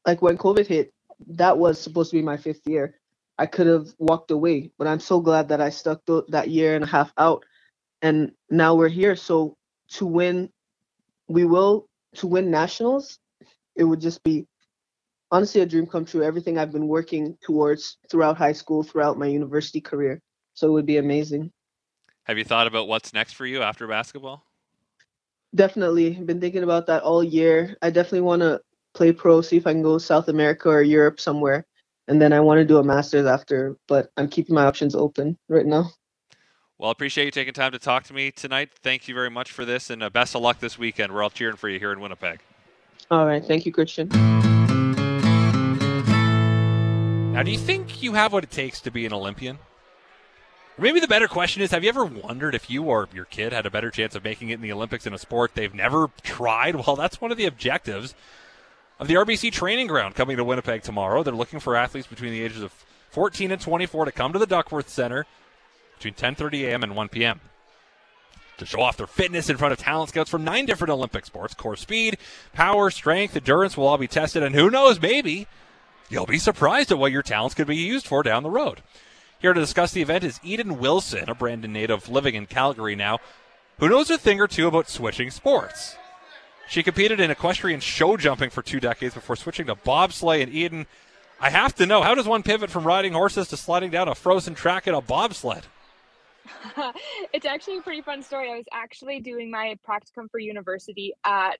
like 0.06 0.20
when 0.20 0.36
COVID 0.36 0.66
hit, 0.66 0.92
that 1.28 1.58
was 1.58 1.80
supposed 1.80 2.10
to 2.10 2.16
be 2.16 2.22
my 2.22 2.36
fifth 2.36 2.66
year. 2.66 3.00
I 3.38 3.46
could 3.46 3.66
have 3.66 3.88
walked 3.98 4.30
away, 4.30 4.72
but 4.78 4.88
I'm 4.88 5.00
so 5.00 5.20
glad 5.20 5.48
that 5.48 5.60
I 5.60 5.70
stuck 5.70 6.04
th- 6.06 6.24
that 6.28 6.50
year 6.50 6.74
and 6.74 6.82
a 6.82 6.88
half 6.88 7.12
out, 7.16 7.44
and 8.02 8.32
now 8.50 8.74
we're 8.74 8.88
here. 8.88 9.16
So 9.16 9.56
to 9.90 10.06
win, 10.06 10.50
we 11.28 11.44
will 11.44 11.88
to 12.16 12.26
win 12.26 12.50
nationals. 12.50 13.18
It 13.76 13.84
would 13.84 14.00
just 14.00 14.22
be 14.22 14.46
honestly 15.30 15.60
a 15.60 15.66
dream 15.66 15.86
come 15.86 16.04
true. 16.04 16.22
Everything 16.22 16.58
I've 16.58 16.72
been 16.72 16.88
working 16.88 17.36
towards 17.42 17.98
throughout 18.10 18.36
high 18.36 18.52
school, 18.52 18.82
throughout 18.82 19.18
my 19.18 19.26
university 19.26 19.80
career. 19.80 20.20
So 20.54 20.68
it 20.68 20.72
would 20.72 20.86
be 20.86 20.96
amazing. 20.96 21.52
Have 22.24 22.38
you 22.38 22.44
thought 22.44 22.66
about 22.66 22.88
what's 22.88 23.12
next 23.12 23.34
for 23.34 23.46
you 23.46 23.62
after 23.62 23.86
basketball? 23.86 24.44
Definitely. 25.54 26.10
Been 26.10 26.40
thinking 26.40 26.62
about 26.62 26.86
that 26.86 27.02
all 27.02 27.24
year. 27.24 27.76
I 27.80 27.90
definitely 27.90 28.22
want 28.22 28.42
to 28.42 28.60
play 28.94 29.12
pro, 29.12 29.40
see 29.40 29.56
if 29.56 29.66
I 29.66 29.72
can 29.72 29.82
go 29.82 29.96
South 29.98 30.28
America 30.28 30.68
or 30.68 30.82
Europe 30.82 31.20
somewhere. 31.20 31.64
And 32.06 32.20
then 32.20 32.32
I 32.32 32.40
want 32.40 32.58
to 32.58 32.64
do 32.64 32.78
a 32.78 32.84
master's 32.84 33.26
after, 33.26 33.76
but 33.86 34.10
I'm 34.16 34.28
keeping 34.28 34.54
my 34.54 34.64
options 34.64 34.94
open 34.94 35.38
right 35.48 35.66
now. 35.66 35.90
Well, 36.78 36.90
I 36.90 36.92
appreciate 36.92 37.24
you 37.24 37.32
taking 37.32 37.54
time 37.54 37.72
to 37.72 37.78
talk 37.80 38.04
to 38.04 38.14
me 38.14 38.30
tonight. 38.30 38.70
Thank 38.84 39.08
you 39.08 39.14
very 39.14 39.30
much 39.30 39.50
for 39.50 39.64
this, 39.64 39.90
and 39.90 40.00
uh, 40.00 40.10
best 40.10 40.36
of 40.36 40.42
luck 40.42 40.60
this 40.60 40.78
weekend. 40.78 41.12
We're 41.12 41.24
all 41.24 41.30
cheering 41.30 41.56
for 41.56 41.68
you 41.68 41.80
here 41.80 41.90
in 41.90 41.98
Winnipeg. 41.98 42.38
All 43.10 43.26
right. 43.26 43.44
Thank 43.44 43.66
you, 43.66 43.72
Christian. 43.72 44.08
Now, 47.32 47.42
do 47.42 47.50
you 47.50 47.58
think 47.58 48.00
you 48.00 48.12
have 48.12 48.32
what 48.32 48.44
it 48.44 48.52
takes 48.52 48.80
to 48.82 48.92
be 48.92 49.04
an 49.06 49.12
Olympian? 49.12 49.58
Or 50.78 50.82
maybe 50.82 51.00
the 51.00 51.08
better 51.08 51.26
question 51.26 51.62
is 51.62 51.72
have 51.72 51.82
you 51.82 51.88
ever 51.88 52.04
wondered 52.04 52.54
if 52.54 52.70
you 52.70 52.84
or 52.84 53.08
your 53.12 53.24
kid 53.24 53.52
had 53.52 53.66
a 53.66 53.70
better 53.70 53.90
chance 53.90 54.14
of 54.14 54.22
making 54.22 54.50
it 54.50 54.54
in 54.54 54.60
the 54.60 54.70
Olympics 54.70 55.04
in 55.04 55.12
a 55.12 55.18
sport 55.18 55.56
they've 55.56 55.74
never 55.74 56.10
tried? 56.22 56.76
Well, 56.86 56.94
that's 56.94 57.20
one 57.20 57.32
of 57.32 57.36
the 57.36 57.46
objectives 57.46 58.14
of 59.00 59.08
the 59.08 59.14
RBC 59.14 59.50
training 59.50 59.88
ground 59.88 60.14
coming 60.14 60.36
to 60.36 60.44
Winnipeg 60.44 60.82
tomorrow. 60.82 61.24
They're 61.24 61.34
looking 61.34 61.58
for 61.58 61.74
athletes 61.74 62.06
between 62.06 62.30
the 62.30 62.42
ages 62.42 62.62
of 62.62 62.72
14 63.10 63.50
and 63.50 63.60
24 63.60 64.04
to 64.04 64.12
come 64.12 64.32
to 64.32 64.38
the 64.38 64.46
Duckworth 64.46 64.88
Center 64.88 65.26
between 65.98 66.14
10:30 66.14 66.68
a.m. 66.68 66.82
and 66.82 66.96
1 66.96 67.08
p.m. 67.08 67.40
to 68.56 68.66
show 68.66 68.80
off 68.80 68.96
their 68.96 69.06
fitness 69.06 69.50
in 69.50 69.56
front 69.56 69.72
of 69.72 69.78
talent 69.78 70.10
scouts 70.10 70.30
from 70.30 70.44
nine 70.44 70.66
different 70.66 70.90
Olympic 70.90 71.26
sports. 71.26 71.54
Core 71.54 71.76
speed, 71.76 72.18
power, 72.52 72.90
strength, 72.90 73.36
endurance 73.36 73.76
will 73.76 73.86
all 73.86 73.98
be 73.98 74.08
tested, 74.08 74.42
and 74.42 74.54
who 74.54 74.70
knows, 74.70 75.00
maybe 75.00 75.46
You'll 76.10 76.26
be 76.26 76.38
surprised 76.38 76.90
at 76.90 76.98
what 76.98 77.12
your 77.12 77.22
talents 77.22 77.54
could 77.54 77.66
be 77.66 77.76
used 77.76 78.06
for 78.06 78.22
down 78.22 78.42
the 78.42 78.50
road. 78.50 78.82
Here 79.40 79.52
to 79.52 79.60
discuss 79.60 79.92
the 79.92 80.02
event 80.02 80.24
is 80.24 80.40
Eden 80.42 80.78
Wilson, 80.78 81.28
a 81.28 81.34
Brandon 81.34 81.72
native 81.72 82.08
living 82.08 82.34
in 82.34 82.46
Calgary 82.46 82.96
now, 82.96 83.18
who 83.78 83.88
knows 83.88 84.10
a 84.10 84.18
thing 84.18 84.40
or 84.40 84.48
two 84.48 84.66
about 84.66 84.88
switching 84.88 85.30
sports. 85.30 85.96
She 86.68 86.82
competed 86.82 87.20
in 87.20 87.30
equestrian 87.30 87.80
show 87.80 88.16
jumping 88.16 88.50
for 88.50 88.62
two 88.62 88.80
decades 88.80 89.14
before 89.14 89.36
switching 89.36 89.66
to 89.66 89.74
bobsleigh 89.74 90.42
and 90.42 90.52
Eden. 90.52 90.86
I 91.40 91.50
have 91.50 91.74
to 91.76 91.86
know, 91.86 92.02
how 92.02 92.14
does 92.14 92.26
one 92.26 92.42
pivot 92.42 92.70
from 92.70 92.84
riding 92.84 93.12
horses 93.12 93.48
to 93.48 93.56
sliding 93.56 93.90
down 93.90 94.08
a 94.08 94.14
frozen 94.14 94.54
track 94.54 94.86
in 94.86 94.94
a 94.94 95.00
bobsled? 95.00 95.66
it's 97.32 97.46
actually 97.46 97.78
a 97.78 97.82
pretty 97.82 98.02
fun 98.02 98.22
story. 98.22 98.50
I 98.50 98.56
was 98.56 98.66
actually 98.72 99.20
doing 99.20 99.50
my 99.50 99.76
practicum 99.88 100.30
for 100.30 100.38
university 100.38 101.12
at 101.24 101.58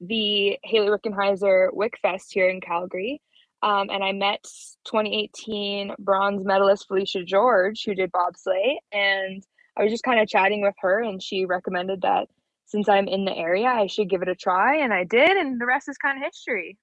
the 0.00 0.58
Hayley 0.64 0.88
Wickenheiser 0.88 1.68
WickFest 1.74 2.26
here 2.30 2.48
in 2.48 2.60
Calgary. 2.60 3.20
Um, 3.62 3.90
and 3.90 4.02
I 4.02 4.12
met 4.12 4.42
2018 4.84 5.94
bronze 5.98 6.44
medalist 6.44 6.88
Phylicia 6.88 7.26
George, 7.26 7.84
who 7.84 7.94
did 7.94 8.10
bobsleigh, 8.10 8.76
and 8.92 9.42
I 9.76 9.82
was 9.82 9.92
just 9.92 10.04
kind 10.04 10.18
of 10.18 10.28
chatting 10.28 10.62
with 10.62 10.74
her, 10.80 11.02
and 11.02 11.22
she 11.22 11.44
recommended 11.44 12.02
that 12.02 12.28
since 12.64 12.88
I'm 12.88 13.08
in 13.08 13.24
the 13.24 13.36
area, 13.36 13.66
I 13.66 13.86
should 13.86 14.08
give 14.08 14.22
it 14.22 14.28
a 14.28 14.34
try. 14.34 14.76
And 14.76 14.94
I 14.94 15.04
did, 15.04 15.36
and 15.36 15.60
the 15.60 15.66
rest 15.66 15.88
is 15.88 15.98
kind 15.98 16.16
of 16.16 16.24
history. 16.24 16.78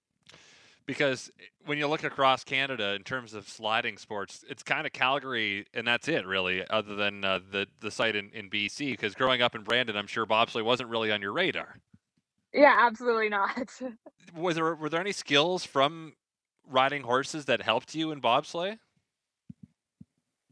Because 0.87 1.29
when 1.65 1.77
you 1.77 1.87
look 1.87 2.03
across 2.03 2.43
Canada 2.43 2.93
in 2.93 3.03
terms 3.03 3.33
of 3.33 3.47
sliding 3.47 3.97
sports, 3.97 4.43
it's 4.49 4.63
kind 4.63 4.87
of 4.87 4.93
Calgary, 4.93 5.65
and 5.73 5.85
that's 5.85 6.07
it, 6.07 6.25
really, 6.25 6.65
other 6.69 6.95
than 6.95 7.23
uh, 7.23 7.39
the 7.51 7.67
the 7.81 7.91
site 7.91 8.15
in, 8.15 8.29
in 8.33 8.49
BC. 8.49 8.91
Because 8.91 9.13
growing 9.13 9.41
up 9.41 9.53
in 9.53 9.63
Brandon, 9.63 9.97
I'm 9.97 10.07
sure 10.07 10.25
bobsleigh 10.25 10.63
wasn't 10.63 10.89
really 10.89 11.11
on 11.11 11.21
your 11.21 11.33
radar. 11.33 11.77
Yeah, 12.53 12.75
absolutely 12.79 13.29
not. 13.29 13.69
was 14.35 14.55
there 14.55 14.73
were 14.75 14.89
there 14.89 15.01
any 15.01 15.11
skills 15.11 15.65
from 15.65 16.13
riding 16.65 17.03
horses 17.03 17.45
that 17.45 17.61
helped 17.61 17.93
you 17.93 18.11
in 18.11 18.21
bobsleigh? 18.21 18.79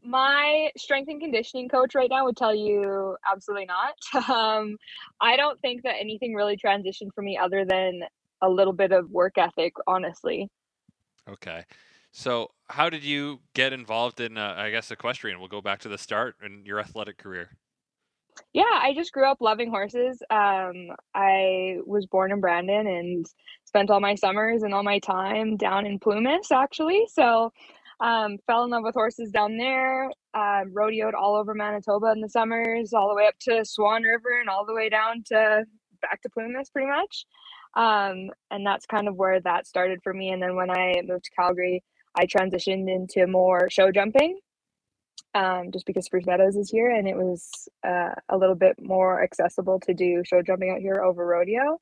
my 0.06 0.70
strength 0.76 1.08
and 1.08 1.20
conditioning 1.20 1.68
coach 1.68 1.94
right 1.94 2.08
now 2.10 2.24
would 2.24 2.36
tell 2.36 2.54
you 2.54 3.16
absolutely 3.30 3.66
not. 3.66 3.94
Um, 4.36 4.76
I 5.20 5.36
don't 5.36 5.60
think 5.60 5.82
that 5.82 5.94
anything 6.00 6.34
really 6.34 6.56
transitioned 6.56 7.12
for 7.14 7.22
me 7.22 7.38
other 7.38 7.64
than 7.64 8.02
a 8.42 8.48
little 8.48 8.72
bit 8.72 8.92
of 8.92 9.10
work 9.10 9.38
ethic, 9.38 9.74
honestly. 9.86 10.48
Okay. 11.28 11.64
So, 12.12 12.50
how 12.68 12.88
did 12.88 13.04
you 13.04 13.40
get 13.54 13.72
involved 13.72 14.20
in, 14.20 14.38
uh, 14.38 14.54
I 14.56 14.70
guess, 14.70 14.90
equestrian? 14.90 15.38
We'll 15.38 15.48
go 15.48 15.60
back 15.60 15.80
to 15.80 15.88
the 15.88 15.98
start 15.98 16.36
in 16.44 16.64
your 16.64 16.80
athletic 16.80 17.18
career. 17.18 17.50
Yeah, 18.52 18.64
I 18.64 18.94
just 18.94 19.12
grew 19.12 19.30
up 19.30 19.38
loving 19.40 19.70
horses. 19.70 20.22
Um, 20.30 20.88
I 21.14 21.76
was 21.84 22.06
born 22.06 22.32
in 22.32 22.40
Brandon 22.40 22.86
and 22.86 23.26
spent 23.64 23.90
all 23.90 24.00
my 24.00 24.14
summers 24.14 24.62
and 24.62 24.72
all 24.72 24.82
my 24.82 24.98
time 24.98 25.56
down 25.56 25.86
in 25.86 25.98
Plumas, 25.98 26.50
actually. 26.50 27.06
So, 27.12 27.52
um, 28.00 28.38
fell 28.46 28.64
in 28.64 28.70
love 28.70 28.84
with 28.84 28.94
horses 28.94 29.30
down 29.30 29.56
there. 29.56 30.06
Um, 30.34 30.72
rodeoed 30.72 31.14
all 31.14 31.34
over 31.34 31.54
Manitoba 31.54 32.12
in 32.12 32.20
the 32.20 32.28
summers, 32.28 32.92
all 32.92 33.08
the 33.08 33.14
way 33.14 33.26
up 33.26 33.38
to 33.40 33.64
Swan 33.64 34.02
River 34.02 34.40
and 34.40 34.48
all 34.48 34.66
the 34.66 34.74
way 34.74 34.88
down 34.88 35.22
to 35.26 35.64
back 36.02 36.20
to 36.22 36.30
Plumas, 36.30 36.70
pretty 36.70 36.88
much. 36.88 37.24
Um, 37.74 38.30
and 38.50 38.66
that's 38.66 38.86
kind 38.86 39.08
of 39.08 39.16
where 39.16 39.40
that 39.40 39.66
started 39.66 40.00
for 40.02 40.14
me. 40.14 40.30
And 40.30 40.42
then 40.42 40.56
when 40.56 40.70
I 40.70 41.02
moved 41.04 41.24
to 41.24 41.30
Calgary, 41.30 41.82
I 42.14 42.26
transitioned 42.26 42.88
into 42.88 43.26
more 43.26 43.68
show 43.68 43.92
jumping, 43.92 44.38
um, 45.34 45.70
just 45.72 45.84
because 45.84 46.06
Spruce 46.06 46.26
Meadows 46.26 46.56
is 46.56 46.70
here, 46.70 46.90
and 46.90 47.06
it 47.06 47.16
was 47.16 47.68
uh, 47.86 48.14
a 48.30 48.38
little 48.38 48.54
bit 48.54 48.76
more 48.80 49.22
accessible 49.22 49.80
to 49.80 49.92
do 49.92 50.22
show 50.24 50.40
jumping 50.42 50.70
out 50.70 50.80
here 50.80 51.02
over 51.04 51.26
rodeo, 51.26 51.78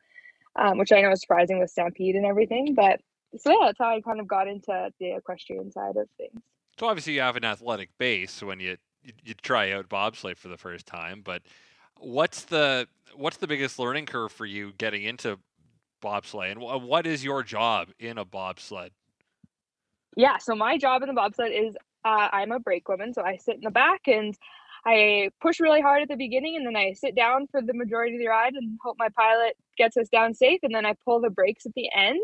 um, 0.57 0.79
which 0.79 0.91
I 0.91 1.00
know 1.00 1.12
is 1.12 1.21
surprising 1.21 1.61
with 1.61 1.71
Stampede 1.71 2.17
and 2.17 2.26
everything, 2.26 2.75
but 2.75 3.00
so 3.37 3.50
yeah, 3.50 3.67
that's 3.67 3.79
how 3.79 3.91
I 3.91 4.00
kind 4.00 4.21
of 4.21 4.29
got 4.29 4.49
into 4.49 4.91
the 4.99 5.17
equestrian 5.17 5.71
side 5.73 5.97
of 5.97 6.09
things. 6.17 6.41
So 6.79 6.87
obviously 6.87 7.14
you 7.14 7.21
have 7.21 7.37
an 7.37 7.45
athletic 7.45 7.91
base 7.99 8.43
when 8.43 8.61
you 8.61 8.76
you, 9.03 9.12
you 9.23 9.35
try 9.35 9.71
out 9.73 9.88
bobsleigh 9.88 10.37
for 10.37 10.49
the 10.49 10.57
first 10.57 10.87
time, 10.87 11.23
but 11.23 11.43
what's 11.99 12.45
the 12.45 12.88
what's 13.14 13.37
the 13.37 13.47
biggest 13.47 13.79
learning 13.79 14.07
curve 14.07 14.33
for 14.33 14.47
you 14.47 14.73
getting 14.79 15.05
into 15.05 15.38
bobsleigh, 16.04 16.52
and 16.52 16.61
what 16.61 17.06
is 17.06 17.25
your 17.25 17.42
job 17.42 17.88
in 17.99 18.18
a 18.18 18.25
bobsled? 18.25 18.90
Yeah, 20.16 20.38
so 20.38 20.54
my 20.54 20.76
job 20.78 21.02
in 21.02 21.08
the 21.08 21.14
bobsled 21.14 21.52
is 21.52 21.76
uh, 22.04 22.28
I'm 22.32 22.52
a 22.52 22.61
brake 22.61 22.88
woman, 22.88 23.14
so 23.14 23.23
I 23.23 23.37
sit 23.38 23.56
in 23.56 23.62
the 23.62 23.70
back 23.70 24.02
and 24.06 24.37
I 24.87 25.30
push 25.40 25.61
really 25.61 25.80
hard 25.80 26.02
at 26.02 26.08
the 26.08 26.16
beginning, 26.16 26.56
and 26.56 26.66
then 26.66 26.76
I 26.76 26.92
sit 26.92 27.14
down 27.16 27.46
for 27.50 27.62
the 27.62 27.73
majority 27.73 28.16
of 28.16 28.20
the 28.20 28.28
ride 28.28 28.52
and 28.54 28.78
hope 28.84 28.96
my 28.99 29.08
pilot 29.08 29.56
gets 29.78 29.96
us 29.96 30.08
down 30.11 30.34
safe, 30.34 30.61
and 30.62 30.75
then 30.75 30.84
I 30.84 30.94
pull 31.04 31.20
the 31.20 31.30
brakes 31.30 31.64
at 31.64 31.73
the 31.75 31.88
end. 31.94 32.20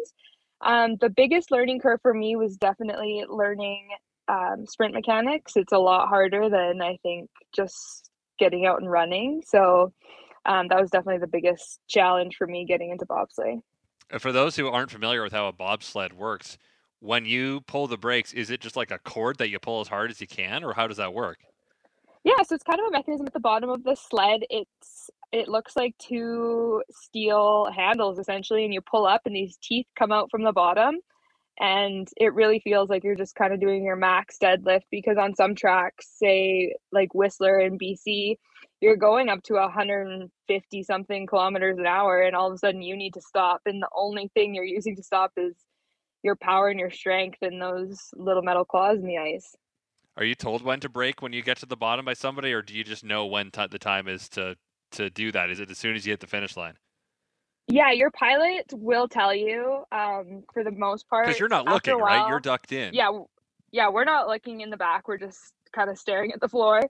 Um, 0.60 0.96
the 1.00 1.08
biggest 1.08 1.50
learning 1.50 1.80
curve 1.80 2.00
for 2.02 2.12
me 2.12 2.36
was 2.36 2.58
definitely 2.58 3.24
learning 3.28 3.88
um, 4.28 4.66
sprint 4.68 4.92
mechanics. 4.92 5.56
It's 5.56 5.72
a 5.72 5.78
lot 5.78 6.08
harder 6.08 6.50
than 6.50 6.82
I 6.82 6.98
think 7.02 7.30
just 7.54 8.10
getting 8.38 8.66
out 8.66 8.80
and 8.80 8.90
running. 8.90 9.42
So 9.46 9.92
um, 10.44 10.68
that 10.68 10.80
was 10.80 10.90
definitely 10.90 11.20
the 11.20 11.26
biggest 11.26 11.80
challenge 11.88 12.36
for 12.36 12.46
me 12.46 12.66
getting 12.66 12.90
into 12.90 13.06
bobsleigh. 13.06 13.60
For 14.18 14.32
those 14.32 14.56
who 14.56 14.68
aren't 14.68 14.90
familiar 14.90 15.22
with 15.22 15.32
how 15.32 15.48
a 15.48 15.52
bobsled 15.52 16.12
works, 16.12 16.58
when 17.00 17.24
you 17.24 17.62
pull 17.62 17.86
the 17.86 17.96
brakes, 17.96 18.32
is 18.32 18.50
it 18.50 18.60
just 18.60 18.76
like 18.76 18.90
a 18.90 18.98
cord 18.98 19.38
that 19.38 19.48
you 19.48 19.58
pull 19.58 19.80
as 19.80 19.88
hard 19.88 20.10
as 20.10 20.20
you 20.20 20.26
can, 20.26 20.64
or 20.64 20.74
how 20.74 20.86
does 20.86 20.98
that 20.98 21.14
work? 21.14 21.38
Yeah, 22.24 22.42
so 22.46 22.54
it's 22.54 22.64
kind 22.64 22.80
of 22.80 22.86
a 22.86 22.90
mechanism 22.90 23.26
at 23.26 23.32
the 23.32 23.40
bottom 23.40 23.70
of 23.70 23.82
the 23.82 23.94
sled. 23.94 24.42
It's 24.50 25.10
it 25.32 25.48
looks 25.48 25.76
like 25.76 25.96
two 25.98 26.82
steel 26.90 27.70
handles 27.74 28.18
essentially, 28.18 28.64
and 28.64 28.74
you 28.74 28.80
pull 28.80 29.06
up, 29.06 29.22
and 29.24 29.34
these 29.34 29.56
teeth 29.62 29.86
come 29.98 30.12
out 30.12 30.30
from 30.30 30.42
the 30.42 30.52
bottom, 30.52 30.96
and 31.58 32.08
it 32.16 32.34
really 32.34 32.60
feels 32.60 32.90
like 32.90 33.04
you're 33.04 33.14
just 33.14 33.34
kind 33.36 33.52
of 33.54 33.60
doing 33.60 33.84
your 33.84 33.96
max 33.96 34.36
deadlift 34.42 34.84
because 34.90 35.16
on 35.16 35.34
some 35.34 35.54
tracks, 35.54 36.08
say 36.16 36.74
like 36.92 37.14
Whistler 37.14 37.58
in 37.60 37.78
BC, 37.78 38.36
you're 38.80 38.96
going 38.96 39.28
up 39.28 39.42
to 39.44 39.54
150 39.54 40.82
something 40.82 41.26
kilometers 41.26 41.78
an 41.78 41.86
hour, 41.86 42.22
and 42.22 42.34
all 42.34 42.48
of 42.48 42.54
a 42.54 42.58
sudden 42.58 42.82
you 42.82 42.96
need 42.96 43.14
to 43.14 43.20
stop, 43.20 43.62
and 43.66 43.82
the 43.82 43.88
only 43.94 44.30
thing 44.34 44.54
you're 44.54 44.64
using 44.64 44.96
to 44.96 45.02
stop 45.02 45.32
is 45.36 45.54
your 46.22 46.36
power 46.36 46.68
and 46.68 46.78
your 46.78 46.90
strength 46.90 47.38
and 47.42 47.60
those 47.60 48.10
little 48.14 48.42
metal 48.42 48.64
claws 48.64 48.98
in 48.98 49.06
the 49.06 49.18
ice. 49.18 49.54
Are 50.16 50.24
you 50.24 50.34
told 50.34 50.62
when 50.62 50.80
to 50.80 50.88
break 50.88 51.22
when 51.22 51.32
you 51.32 51.42
get 51.42 51.58
to 51.58 51.66
the 51.66 51.76
bottom 51.76 52.04
by 52.04 52.14
somebody, 52.14 52.52
or 52.52 52.62
do 52.62 52.74
you 52.74 52.84
just 52.84 53.04
know 53.04 53.26
when 53.26 53.50
t- 53.50 53.66
the 53.70 53.78
time 53.78 54.08
is 54.08 54.28
to 54.30 54.56
to 54.92 55.08
do 55.08 55.30
that? 55.32 55.50
Is 55.50 55.60
it 55.60 55.70
as 55.70 55.78
soon 55.78 55.94
as 55.94 56.04
you 56.04 56.12
hit 56.12 56.20
the 56.20 56.26
finish 56.26 56.56
line? 56.56 56.74
Yeah, 57.68 57.92
your 57.92 58.10
pilot 58.10 58.66
will 58.72 59.06
tell 59.06 59.32
you 59.32 59.84
um, 59.92 60.42
for 60.52 60.64
the 60.64 60.72
most 60.72 61.08
part. 61.08 61.26
Because 61.26 61.38
you're 61.38 61.48
not 61.48 61.66
looking, 61.66 61.94
while, 61.94 62.04
right? 62.04 62.28
You're 62.28 62.40
ducked 62.40 62.72
in. 62.72 62.92
Yeah, 62.92 63.20
yeah, 63.70 63.88
we're 63.88 64.04
not 64.04 64.26
looking 64.26 64.60
in 64.60 64.70
the 64.70 64.76
back. 64.76 65.06
We're 65.06 65.18
just 65.18 65.52
kind 65.72 65.90
of 65.90 65.98
staring 65.98 66.32
at 66.32 66.40
the 66.40 66.48
floor. 66.48 66.82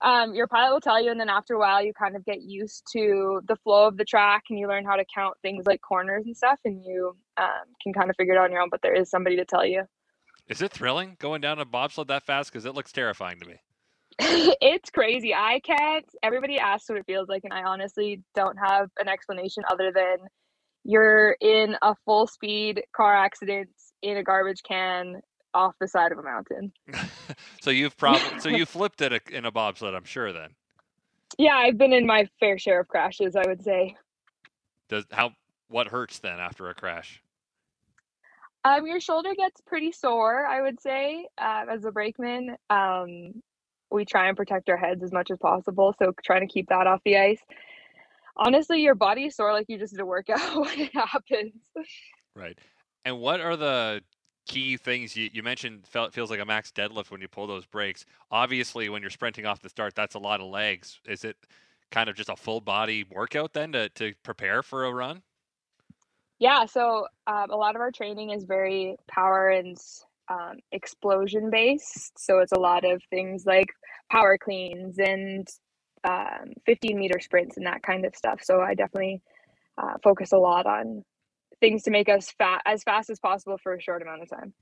Um, 0.00 0.34
your 0.34 0.46
pilot 0.46 0.72
will 0.72 0.80
tell 0.80 1.02
you, 1.02 1.10
and 1.10 1.20
then 1.20 1.28
after 1.28 1.54
a 1.54 1.58
while, 1.58 1.82
you 1.82 1.92
kind 1.92 2.16
of 2.16 2.24
get 2.24 2.42
used 2.42 2.84
to 2.92 3.40
the 3.46 3.56
flow 3.56 3.86
of 3.86 3.96
the 3.96 4.04
track, 4.04 4.44
and 4.50 4.58
you 4.58 4.68
learn 4.68 4.84
how 4.84 4.96
to 4.96 5.04
count 5.14 5.36
things 5.42 5.66
like 5.66 5.80
corners 5.80 6.24
and 6.26 6.36
stuff, 6.36 6.58
and 6.64 6.84
you 6.84 7.16
um, 7.36 7.64
can 7.82 7.92
kind 7.92 8.10
of 8.10 8.16
figure 8.16 8.34
it 8.34 8.38
out 8.38 8.44
on 8.44 8.52
your 8.52 8.60
own. 8.60 8.70
But 8.70 8.82
there 8.82 8.94
is 8.94 9.10
somebody 9.10 9.36
to 9.36 9.44
tell 9.44 9.64
you. 9.64 9.84
Is 10.48 10.60
it 10.60 10.72
thrilling 10.72 11.16
going 11.18 11.40
down 11.40 11.58
a 11.58 11.64
bobsled 11.64 12.08
that 12.08 12.22
fast? 12.22 12.52
Because 12.52 12.66
it 12.66 12.74
looks 12.74 12.92
terrifying 12.92 13.40
to 13.40 13.46
me. 13.46 13.56
it's 14.18 14.90
crazy. 14.90 15.34
I 15.34 15.60
can't. 15.60 16.06
Everybody 16.22 16.58
asks 16.58 16.88
what 16.88 16.98
it 16.98 17.06
feels 17.06 17.28
like, 17.28 17.44
and 17.44 17.52
I 17.52 17.62
honestly 17.62 18.22
don't 18.34 18.56
have 18.56 18.90
an 18.98 19.08
explanation 19.08 19.64
other 19.70 19.90
than 19.92 20.18
you're 20.84 21.36
in 21.40 21.76
a 21.82 21.94
full 22.04 22.26
speed 22.26 22.82
car 22.94 23.16
accident 23.16 23.70
in 24.02 24.18
a 24.18 24.22
garbage 24.22 24.62
can 24.62 25.22
off 25.54 25.74
the 25.80 25.88
side 25.88 26.12
of 26.12 26.18
a 26.18 26.22
mountain. 26.22 26.72
so 27.62 27.70
you've 27.70 27.96
probably 27.96 28.40
so 28.40 28.48
you 28.48 28.66
flipped 28.66 29.00
it 29.00 29.28
in 29.30 29.44
a 29.44 29.50
bobsled, 29.50 29.94
I'm 29.94 30.04
sure. 30.04 30.32
Then. 30.32 30.50
Yeah, 31.38 31.56
I've 31.56 31.78
been 31.78 31.92
in 31.92 32.06
my 32.06 32.28
fair 32.40 32.58
share 32.58 32.80
of 32.80 32.88
crashes. 32.88 33.36
I 33.36 33.46
would 33.46 33.62
say. 33.62 33.96
Does 34.88 35.04
how 35.10 35.32
what 35.68 35.88
hurts 35.88 36.18
then 36.18 36.38
after 36.38 36.68
a 36.68 36.74
crash? 36.74 37.22
Um, 38.64 38.86
your 38.86 39.00
shoulder 39.00 39.34
gets 39.36 39.60
pretty 39.60 39.92
sore, 39.92 40.46
I 40.46 40.62
would 40.62 40.80
say, 40.80 41.26
uh, 41.36 41.66
as 41.70 41.84
a 41.84 41.92
brakeman. 41.92 42.56
Um, 42.70 43.42
we 43.90 44.04
try 44.06 44.28
and 44.28 44.36
protect 44.36 44.70
our 44.70 44.76
heads 44.76 45.02
as 45.02 45.12
much 45.12 45.30
as 45.30 45.38
possible, 45.38 45.94
so 45.98 46.12
trying 46.24 46.40
to 46.40 46.52
keep 46.52 46.68
that 46.70 46.86
off 46.86 47.00
the 47.04 47.18
ice. 47.18 47.40
Honestly, 48.36 48.80
your 48.80 48.94
body 48.94 49.26
is 49.26 49.36
sore 49.36 49.52
like 49.52 49.66
you 49.68 49.78
just 49.78 49.92
did 49.92 50.00
a 50.00 50.06
workout 50.06 50.56
when 50.60 50.80
it 50.80 50.94
happens. 50.94 51.52
Right. 52.34 52.58
And 53.04 53.20
what 53.20 53.40
are 53.40 53.56
the 53.56 54.00
key 54.46 54.76
things 54.76 55.16
you, 55.16 55.30
you 55.32 55.42
mentioned 55.42 55.86
felt 55.86 56.12
feels 56.12 56.30
like 56.30 56.40
a 56.40 56.44
max 56.44 56.70
deadlift 56.70 57.10
when 57.10 57.20
you 57.20 57.28
pull 57.28 57.46
those 57.46 57.64
brakes 57.64 58.04
obviously 58.30 58.88
when 58.88 59.00
you're 59.00 59.10
sprinting 59.10 59.46
off 59.46 59.60
the 59.62 59.68
start 59.68 59.94
that's 59.94 60.14
a 60.14 60.18
lot 60.18 60.40
of 60.40 60.46
legs 60.46 61.00
is 61.06 61.24
it 61.24 61.36
kind 61.90 62.08
of 62.10 62.16
just 62.16 62.28
a 62.28 62.36
full 62.36 62.60
body 62.60 63.04
workout 63.10 63.52
then 63.52 63.72
to, 63.72 63.88
to 63.90 64.12
prepare 64.22 64.62
for 64.62 64.84
a 64.84 64.92
run 64.92 65.22
yeah, 66.38 66.66
so 66.66 67.06
um, 67.26 67.50
a 67.50 67.56
lot 67.56 67.74
of 67.74 67.80
our 67.80 67.90
training 67.90 68.30
is 68.30 68.44
very 68.44 68.96
power 69.08 69.48
and 69.48 69.78
um, 70.28 70.58
explosion 70.72 71.50
based. 71.50 72.18
So 72.18 72.40
it's 72.40 72.52
a 72.52 72.58
lot 72.58 72.84
of 72.84 73.02
things 73.10 73.44
like 73.46 73.68
power 74.10 74.36
cleans 74.36 74.98
and 74.98 75.46
um, 76.02 76.52
15 76.66 76.98
meter 76.98 77.20
sprints 77.20 77.56
and 77.56 77.66
that 77.66 77.82
kind 77.82 78.04
of 78.04 78.16
stuff. 78.16 78.40
So 78.42 78.60
I 78.60 78.74
definitely 78.74 79.22
uh, 79.78 79.94
focus 80.02 80.32
a 80.32 80.38
lot 80.38 80.66
on 80.66 81.04
things 81.60 81.82
to 81.84 81.90
make 81.90 82.08
us 82.08 82.30
fat 82.30 82.62
as 82.66 82.82
fast 82.82 83.10
as 83.10 83.18
possible 83.18 83.58
for 83.58 83.74
a 83.74 83.80
short 83.80 84.02
amount 84.02 84.22
of 84.22 84.30
time. 84.30 84.52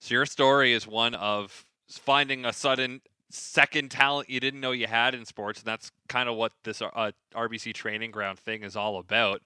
So 0.00 0.14
your 0.14 0.26
story 0.26 0.72
is 0.72 0.86
one 0.86 1.14
of 1.14 1.66
finding 1.88 2.44
a 2.44 2.52
sudden 2.52 3.00
second 3.30 3.90
talent 3.90 4.28
you 4.28 4.40
didn't 4.40 4.60
know 4.60 4.72
you 4.72 4.86
had 4.86 5.14
in 5.14 5.24
sports, 5.24 5.60
and 5.60 5.66
that's 5.66 5.90
kind 6.08 6.28
of 6.28 6.36
what 6.36 6.52
this 6.64 6.82
uh, 6.82 7.12
RBC 7.34 7.74
training 7.74 8.10
ground 8.10 8.38
thing 8.38 8.62
is 8.62 8.76
all 8.76 8.98
about. 8.98 9.42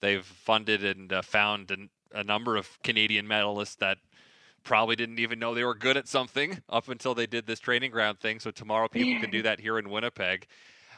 They've 0.00 0.24
funded 0.24 0.84
and 0.84 1.12
uh, 1.12 1.22
found 1.22 1.70
an, 1.70 1.90
a 2.12 2.22
number 2.22 2.56
of 2.56 2.78
Canadian 2.82 3.26
medalists 3.26 3.76
that 3.78 3.98
probably 4.62 4.96
didn't 4.96 5.18
even 5.18 5.38
know 5.38 5.54
they 5.54 5.64
were 5.64 5.74
good 5.74 5.96
at 5.96 6.08
something 6.08 6.60
up 6.68 6.88
until 6.88 7.14
they 7.14 7.26
did 7.26 7.46
this 7.46 7.60
training 7.60 7.90
ground 7.90 8.18
thing. 8.20 8.40
So 8.40 8.50
tomorrow 8.50 8.88
people 8.88 9.20
can 9.20 9.30
do 9.30 9.42
that 9.44 9.60
here 9.60 9.78
in 9.78 9.90
Winnipeg. 9.90 10.46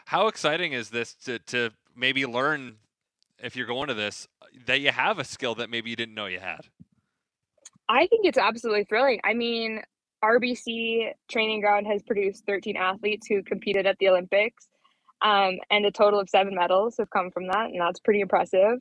How 0.07 0.26
exciting 0.26 0.73
is 0.73 0.90
this 0.90 1.14
to, 1.25 1.38
to 1.40 1.71
maybe 1.95 2.25
learn 2.25 2.76
if 3.42 3.57
you're 3.57 3.66
going 3.66 3.88
to 3.88 3.95
this 3.95 4.26
that 4.66 4.80
you 4.80 4.90
have 4.90 5.18
a 5.18 5.25
skill 5.25 5.54
that 5.57 5.71
maybe 5.71 5.90
you 5.90 5.97
didn't 5.97 6.14
know 6.14 6.26
you 6.26 6.40
had? 6.40 6.66
I 7.88 8.07
think 8.07 8.26
it's 8.26 8.38
absolutely 8.38 8.85
thrilling. 8.85 9.21
I 9.25 9.35
mean, 9.35 9.83
RBC 10.23 11.12
training 11.30 11.61
ground 11.61 11.87
has 11.87 12.02
produced 12.02 12.45
13 12.47 12.76
athletes 12.76 13.26
who 13.26 13.42
competed 13.42 13.87
at 13.87 13.97
the 13.99 14.09
Olympics. 14.09 14.68
Um, 15.21 15.59
and 15.71 15.85
a 15.85 15.90
total 15.90 16.21
of 16.21 16.28
seven 16.28 16.54
medals 16.54 16.97
have 16.99 17.11
come 17.11 17.30
from 17.30 17.49
that, 17.49 17.71
and 17.71 17.80
that's 17.80 17.99
pretty 17.99 18.21
impressive. 18.21 18.78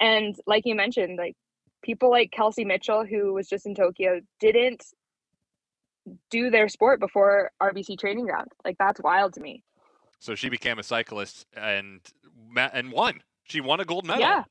And 0.00 0.34
like 0.46 0.62
you 0.66 0.74
mentioned, 0.74 1.16
like 1.16 1.36
people 1.82 2.10
like 2.10 2.32
Kelsey 2.32 2.64
Mitchell, 2.64 3.04
who 3.04 3.32
was 3.32 3.48
just 3.48 3.66
in 3.66 3.74
Tokyo, 3.74 4.20
didn't 4.40 4.84
do 6.30 6.50
their 6.50 6.68
sport 6.68 6.98
before 6.98 7.50
RBC 7.62 7.98
training 7.98 8.26
ground. 8.26 8.48
Like 8.64 8.76
that's 8.78 9.00
wild 9.00 9.34
to 9.34 9.40
me. 9.40 9.62
So 10.18 10.34
she 10.34 10.48
became 10.48 10.78
a 10.78 10.82
cyclist 10.82 11.46
and 11.56 12.00
and 12.56 12.90
won. 12.90 13.22
She 13.48 13.60
won 13.60 13.78
a 13.80 13.84
gold 13.84 14.06
medal. 14.06 14.22
Yeah. 14.22 14.44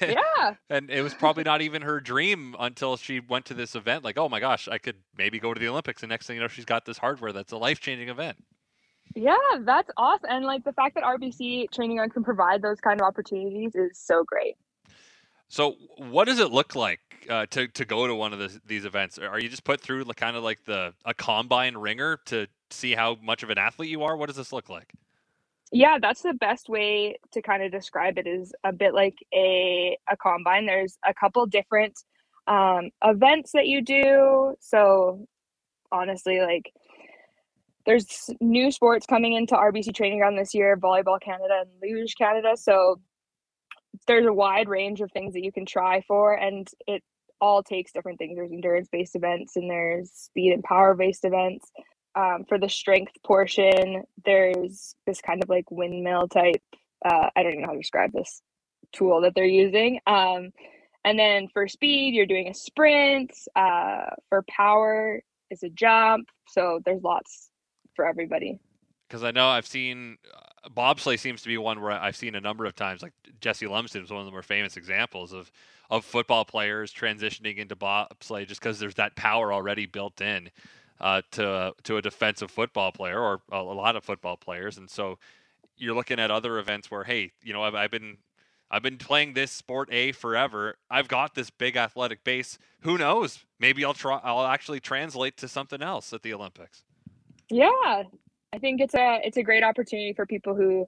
yeah. 0.02 0.54
And 0.68 0.90
it 0.90 1.02
was 1.02 1.14
probably 1.14 1.44
not 1.44 1.62
even 1.62 1.82
her 1.82 2.00
dream 2.00 2.56
until 2.58 2.96
she 2.96 3.20
went 3.20 3.44
to 3.46 3.54
this 3.54 3.76
event. 3.76 4.02
Like, 4.02 4.18
oh 4.18 4.28
my 4.28 4.40
gosh, 4.40 4.66
I 4.68 4.78
could 4.78 4.96
maybe 5.16 5.38
go 5.38 5.54
to 5.54 5.60
the 5.60 5.68
Olympics. 5.68 6.02
And 6.02 6.10
next 6.10 6.26
thing 6.26 6.36
you 6.36 6.42
know, 6.42 6.48
she's 6.48 6.64
got 6.64 6.84
this 6.84 6.98
hardware 6.98 7.32
that's 7.32 7.52
a 7.52 7.56
life 7.56 7.80
changing 7.80 8.08
event. 8.08 8.36
Yeah, 9.14 9.36
that's 9.60 9.90
awesome. 9.96 10.28
And 10.28 10.44
like 10.44 10.64
the 10.64 10.72
fact 10.72 10.94
that 10.96 11.04
RBC 11.04 11.70
Training 11.70 11.96
Ground 11.96 12.12
can 12.12 12.24
provide 12.24 12.62
those 12.62 12.80
kind 12.80 13.00
of 13.00 13.06
opportunities 13.06 13.74
is 13.74 13.98
so 13.98 14.24
great. 14.24 14.56
So, 15.48 15.76
what 15.98 16.24
does 16.24 16.38
it 16.38 16.50
look 16.50 16.74
like 16.74 17.00
uh, 17.28 17.46
to 17.50 17.68
to 17.68 17.84
go 17.84 18.06
to 18.06 18.14
one 18.14 18.32
of 18.32 18.38
the, 18.38 18.58
these 18.66 18.84
events? 18.84 19.18
Are 19.18 19.38
you 19.38 19.48
just 19.50 19.64
put 19.64 19.80
through 19.80 20.04
kind 20.16 20.36
of 20.36 20.42
like 20.42 20.64
the 20.64 20.94
a 21.04 21.12
combine 21.12 21.76
ringer 21.76 22.18
to 22.26 22.46
see 22.70 22.94
how 22.94 23.18
much 23.22 23.42
of 23.42 23.50
an 23.50 23.58
athlete 23.58 23.90
you 23.90 24.02
are? 24.02 24.16
What 24.16 24.26
does 24.26 24.36
this 24.36 24.52
look 24.52 24.68
like? 24.70 24.92
Yeah, 25.72 25.98
that's 26.00 26.20
the 26.22 26.34
best 26.34 26.68
way 26.68 27.16
to 27.32 27.40
kind 27.40 27.62
of 27.62 27.72
describe 27.72 28.18
it. 28.18 28.26
Is 28.26 28.52
a 28.62 28.72
bit 28.72 28.92
like 28.94 29.16
a 29.34 29.96
a 30.10 30.16
combine. 30.18 30.66
There's 30.66 30.98
a 31.06 31.14
couple 31.14 31.46
different 31.46 31.98
um, 32.46 32.90
events 33.02 33.52
that 33.52 33.66
you 33.66 33.82
do. 33.82 34.54
So, 34.60 35.26
honestly, 35.90 36.40
like 36.40 36.70
there's 37.86 38.28
new 38.40 38.70
sports 38.70 39.06
coming 39.06 39.32
into 39.32 39.54
RBC 39.54 39.94
Training 39.94 40.18
Ground 40.18 40.38
this 40.38 40.54
year: 40.54 40.76
Volleyball 40.76 41.20
Canada 41.20 41.62
and 41.62 41.70
Luge 41.82 42.14
Canada. 42.18 42.52
So 42.56 43.00
there's 44.06 44.26
a 44.26 44.32
wide 44.32 44.68
range 44.68 45.00
of 45.00 45.10
things 45.12 45.32
that 45.34 45.42
you 45.42 45.52
can 45.52 45.66
try 45.66 46.02
for 46.06 46.34
and 46.34 46.68
it 46.86 47.02
all 47.40 47.62
takes 47.62 47.92
different 47.92 48.18
things 48.18 48.36
there's 48.36 48.52
endurance 48.52 48.88
based 48.90 49.16
events 49.16 49.56
and 49.56 49.70
there's 49.70 50.10
speed 50.12 50.52
and 50.52 50.62
power 50.62 50.94
based 50.94 51.24
events 51.24 51.70
um, 52.14 52.44
for 52.48 52.58
the 52.58 52.68
strength 52.68 53.12
portion 53.24 54.02
there's 54.24 54.94
this 55.06 55.20
kind 55.20 55.42
of 55.42 55.48
like 55.48 55.70
windmill 55.70 56.28
type 56.28 56.62
uh, 57.04 57.28
i 57.36 57.42
don't 57.42 57.52
even 57.52 57.62
know 57.62 57.68
how 57.68 57.72
to 57.72 57.78
describe 57.78 58.12
this 58.12 58.42
tool 58.92 59.20
that 59.20 59.34
they're 59.34 59.44
using 59.44 59.98
um, 60.06 60.50
and 61.04 61.18
then 61.18 61.48
for 61.52 61.66
speed 61.66 62.14
you're 62.14 62.26
doing 62.26 62.48
a 62.48 62.54
sprint 62.54 63.32
uh, 63.56 64.06
for 64.28 64.44
power 64.48 65.20
is 65.50 65.62
a 65.62 65.68
jump 65.70 66.28
so 66.48 66.80
there's 66.84 67.02
lots 67.02 67.50
for 67.94 68.06
everybody 68.06 68.58
because 69.12 69.24
I 69.24 69.30
know 69.30 69.46
I've 69.46 69.66
seen 69.66 70.16
uh, 70.34 70.70
bobsleigh 70.70 71.18
seems 71.18 71.42
to 71.42 71.48
be 71.48 71.58
one 71.58 71.82
where 71.82 71.92
I've 71.92 72.16
seen 72.16 72.34
a 72.34 72.40
number 72.40 72.64
of 72.64 72.74
times. 72.74 73.02
Like 73.02 73.12
Jesse 73.42 73.66
Lumsden 73.66 74.02
is 74.02 74.10
one 74.10 74.20
of 74.20 74.26
the 74.26 74.32
more 74.32 74.42
famous 74.42 74.78
examples 74.78 75.34
of 75.34 75.52
of 75.90 76.06
football 76.06 76.46
players 76.46 76.94
transitioning 76.94 77.58
into 77.58 77.76
bobsleigh 77.76 78.46
just 78.48 78.62
because 78.62 78.78
there's 78.78 78.94
that 78.94 79.14
power 79.14 79.52
already 79.52 79.84
built 79.84 80.22
in 80.22 80.48
uh, 81.02 81.20
to 81.32 81.74
to 81.82 81.96
a 81.96 82.02
defensive 82.02 82.50
football 82.50 82.92
player 82.92 83.18
or 83.18 83.42
a, 83.50 83.56
a, 83.56 83.74
lot 83.74 83.96
of 83.96 84.04
football 84.04 84.36
players, 84.36 84.78
and 84.78 84.88
so 84.88 85.18
you're 85.76 85.94
looking 85.94 86.20
at 86.20 86.30
other 86.30 86.58
events 86.58 86.90
where 86.90 87.04
hey, 87.04 87.32
you 87.42 87.52
know 87.52 87.62
I've, 87.64 87.74
I've 87.74 87.90
been 87.90 88.18
I've 88.70 88.82
been 88.82 88.98
playing 88.98 89.34
this 89.34 89.50
sport 89.50 89.88
A 89.92 90.12
forever. 90.12 90.76
I've 90.88 91.08
got 91.08 91.34
this 91.34 91.50
big 91.50 91.76
athletic 91.76 92.22
base. 92.22 92.58
Who 92.82 92.96
knows? 92.96 93.44
Maybe 93.58 93.84
I'll 93.84 93.94
try. 93.94 94.20
I'll 94.22 94.46
actually 94.46 94.78
translate 94.78 95.36
to 95.38 95.48
something 95.48 95.82
else 95.82 96.12
at 96.12 96.22
the 96.22 96.32
Olympics. 96.32 96.84
Yeah, 97.50 98.04
I 98.52 98.58
think 98.58 98.80
it's 98.80 98.94
a 98.94 99.20
it's 99.24 99.36
a 99.36 99.42
great 99.42 99.64
opportunity 99.64 100.12
for 100.12 100.24
people 100.24 100.54
who 100.54 100.86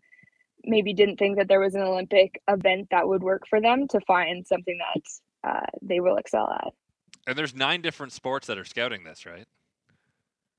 maybe 0.65 0.95
didn't 0.95 1.17
think 1.17 1.37
that 1.39 1.49
there 1.49 1.61
was 1.61 1.75
an 1.75 1.83
Olympic 1.83 2.41
event 2.49 2.89
that 2.93 3.09
would 3.09 3.23
work 3.23 3.43
for 3.49 3.61
them 3.61 3.89
to 3.89 4.01
find 4.07 4.47
something 4.47 4.79
that 4.79 5.51
uh, 5.51 5.67
they 5.83 5.99
will 5.99 6.17
excel 6.17 6.49
at. 6.51 6.73
And 7.27 7.37
there's 7.37 7.55
nine 7.55 7.83
different 7.83 8.13
sports 8.13 8.47
that 8.47 8.59
are 8.59 8.65
scouting 8.65 9.03
this, 9.03 9.27
right? 9.27 9.47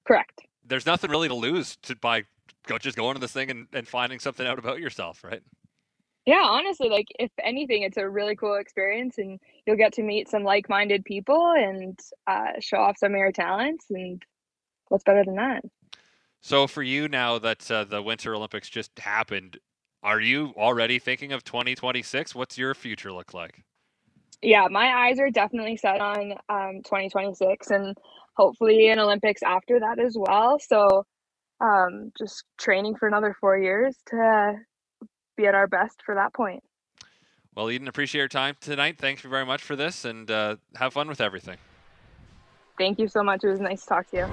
Correct. 0.06 0.42
There's 0.66 0.86
nothing 0.86 1.12
really 1.12 1.28
to 1.28 1.36
lose 1.36 1.78
to 1.84 1.96
by 1.96 2.24
just 2.80 2.98
going 2.98 3.16
to 3.16 3.22
this 3.22 3.32
thing 3.32 3.52
and, 3.52 3.68
and 3.74 3.88
finding 3.88 4.20
something 4.20 4.46
out 4.46 4.60
about 4.60 4.80
yourself, 4.80 5.24
right? 5.24 5.42
Yeah, 6.26 6.42
honestly, 6.44 6.90
like 6.90 7.08
if 7.20 7.32
anything, 7.44 7.84
it's 7.84 7.98
a 7.98 8.10
really 8.10 8.36
cool 8.36 8.56
experience, 8.56 9.20
and 9.20 9.40
you'll 9.66 9.78
get 9.78 9.94
to 9.94 10.04
meet 10.04 10.28
some 10.28 10.44
like-minded 10.44 11.06
people 11.06 11.54
and 11.56 12.00
uh, 12.26 12.60
show 12.60 12.78
off 12.78 12.98
some 12.98 13.14
of 13.14 13.18
your 13.18 13.32
talents. 13.32 13.86
And 13.92 14.24
what's 14.88 15.04
better 15.04 15.24
than 15.24 15.36
that? 15.36 15.64
So 16.42 16.66
for 16.66 16.82
you 16.82 17.08
now 17.08 17.38
that 17.40 17.70
uh, 17.70 17.84
the 17.84 18.02
Winter 18.02 18.34
Olympics 18.34 18.70
just 18.70 18.98
happened, 18.98 19.60
are 20.02 20.20
you 20.20 20.54
already 20.58 20.98
thinking 21.00 21.32
of 21.32 21.44
2026? 21.44 22.34
What's 22.34 22.58
your 22.58 22.74
future 22.74 23.12
look 23.12 23.34
like? 23.34 23.64
Yeah, 24.42 24.68
my 24.70 25.08
eyes 25.08 25.20
are 25.20 25.32
definitely 25.32 25.78
set 25.78 26.02
on 26.02 26.34
um, 26.50 26.82
2026 26.84 27.72
and 27.72 27.98
hopefully 28.36 28.90
an 28.90 29.00
Olympics 29.00 29.42
after 29.44 29.80
that 29.80 30.00
as 30.00 30.16
well. 30.18 30.60
So 30.60 31.06
um, 31.62 32.12
just 32.18 32.44
training 32.58 32.96
for 32.96 33.08
another 33.08 33.36
four 33.40 33.58
years 33.58 33.96
to 34.08 34.56
be 35.38 35.46
at 35.46 35.56
our 35.56 35.68
best 35.68 36.02
for 36.06 36.16
that 36.16 36.34
point. 36.34 36.64
Well, 37.56 37.72
Eden, 37.72 37.88
appreciate 37.88 38.20
your 38.20 38.28
time 38.28 38.56
tonight. 38.60 38.98
Thanks 38.98 39.22
very 39.22 39.46
much 39.46 39.62
for 39.62 39.76
this 39.76 40.04
and 40.04 40.30
uh, 40.30 40.58
have 40.76 40.94
fun 40.94 41.08
with 41.08 41.22
everything. 41.22 41.58
Thank 42.78 43.00
you 43.00 43.08
so 43.08 43.24
much. 43.24 43.44
It 43.44 43.48
was 43.48 43.62
nice 43.62 43.84
to 43.84 43.88
talk 43.88 44.10
to 44.12 44.18
you. 44.18 44.28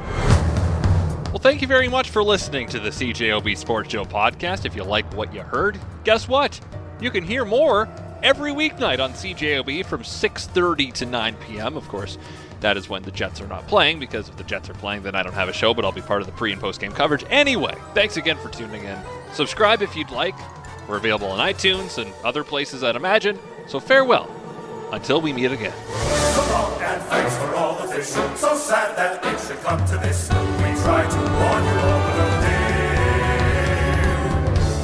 Well, 1.33 1.39
thank 1.39 1.63
you 1.63 1.69
very 1.69 1.89
much 1.89 2.11
for 2.11 2.23
listening 2.23 2.69
to 2.71 2.81
the 2.81 2.91
CJOB 2.91 3.57
Sports 3.57 3.93
Show 3.93 4.05
podcast. 4.05 4.67
If 4.67 4.75
you 4.75 4.83
like 4.83 5.11
what 5.15 5.33
you 5.33 5.41
heard, 5.41 5.79
guess 6.05 6.29
what? 6.29 6.61
You 7.01 7.11
can 7.11 7.25
hear 7.25 7.45
more 7.45 7.89
every 8.23 8.53
weeknight 8.53 9.01
on 9.01 9.13
CJOB 9.13 9.87
from 9.87 10.03
6:30 10.03 10.93
to 10.93 11.07
9 11.07 11.37
p.m. 11.37 11.77
Of 11.77 11.89
course, 11.89 12.19
that 12.63 12.77
is 12.77 12.89
when 12.89 13.03
the 13.03 13.11
Jets 13.11 13.41
are 13.41 13.47
not 13.47 13.67
playing, 13.67 13.99
because 13.99 14.29
if 14.29 14.37
the 14.37 14.45
Jets 14.45 14.71
are 14.71 14.75
playing, 14.75 15.03
then 15.03 15.15
I 15.15 15.23
don't 15.23 15.35
have 15.35 15.49
a 15.49 15.53
show, 15.53 15.75
but 15.75 15.85
I'll 15.85 15.93
be 15.93 16.01
part 16.01 16.23
of 16.23 16.27
the 16.27 16.33
pre 16.33 16.53
and 16.53 16.61
post 16.61 16.81
game 16.81 16.93
coverage. 16.93 17.25
Anyway, 17.29 17.75
thanks 17.95 18.17
again 18.17 18.39
for 18.39 18.49
tuning 18.49 18.85
in. 18.85 18.99
Subscribe 19.33 19.83
if 19.83 19.95
you'd 19.95 20.11
like. 20.11 20.35
We're 20.89 20.97
available 20.97 21.29
on 21.29 21.39
iTunes 21.39 22.03
and 22.03 22.13
other 22.25 22.43
places, 22.43 22.83
I'd 22.83 22.97
imagine. 22.97 23.39
So 23.67 23.79
farewell 23.79 24.31
until 24.93 25.21
we 25.21 25.33
meet 25.33 25.53
again. 25.53 25.73
And 25.73 27.03
thanks 27.05 27.37
for 27.37 27.55
all 27.55 27.81
the 27.81 27.93
fish. 27.93 28.07
So 28.07 28.57
sad 28.57 28.97
that 28.97 29.25
it 29.25 29.41
should 29.41 29.61
come 29.61 29.85
to 29.87 29.97
this. 29.99 30.29
We 30.29 30.83
try 30.83 31.09
to 31.09 31.19
warn 31.19 31.65
you 31.65 31.79
all. 31.81 32.03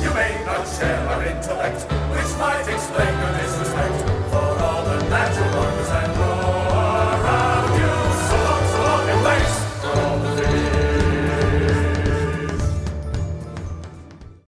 You 0.03 0.15
may 0.15 0.45
not 0.45 0.67
share 0.67 0.99
our 1.09 1.25
intellect. 1.25 1.98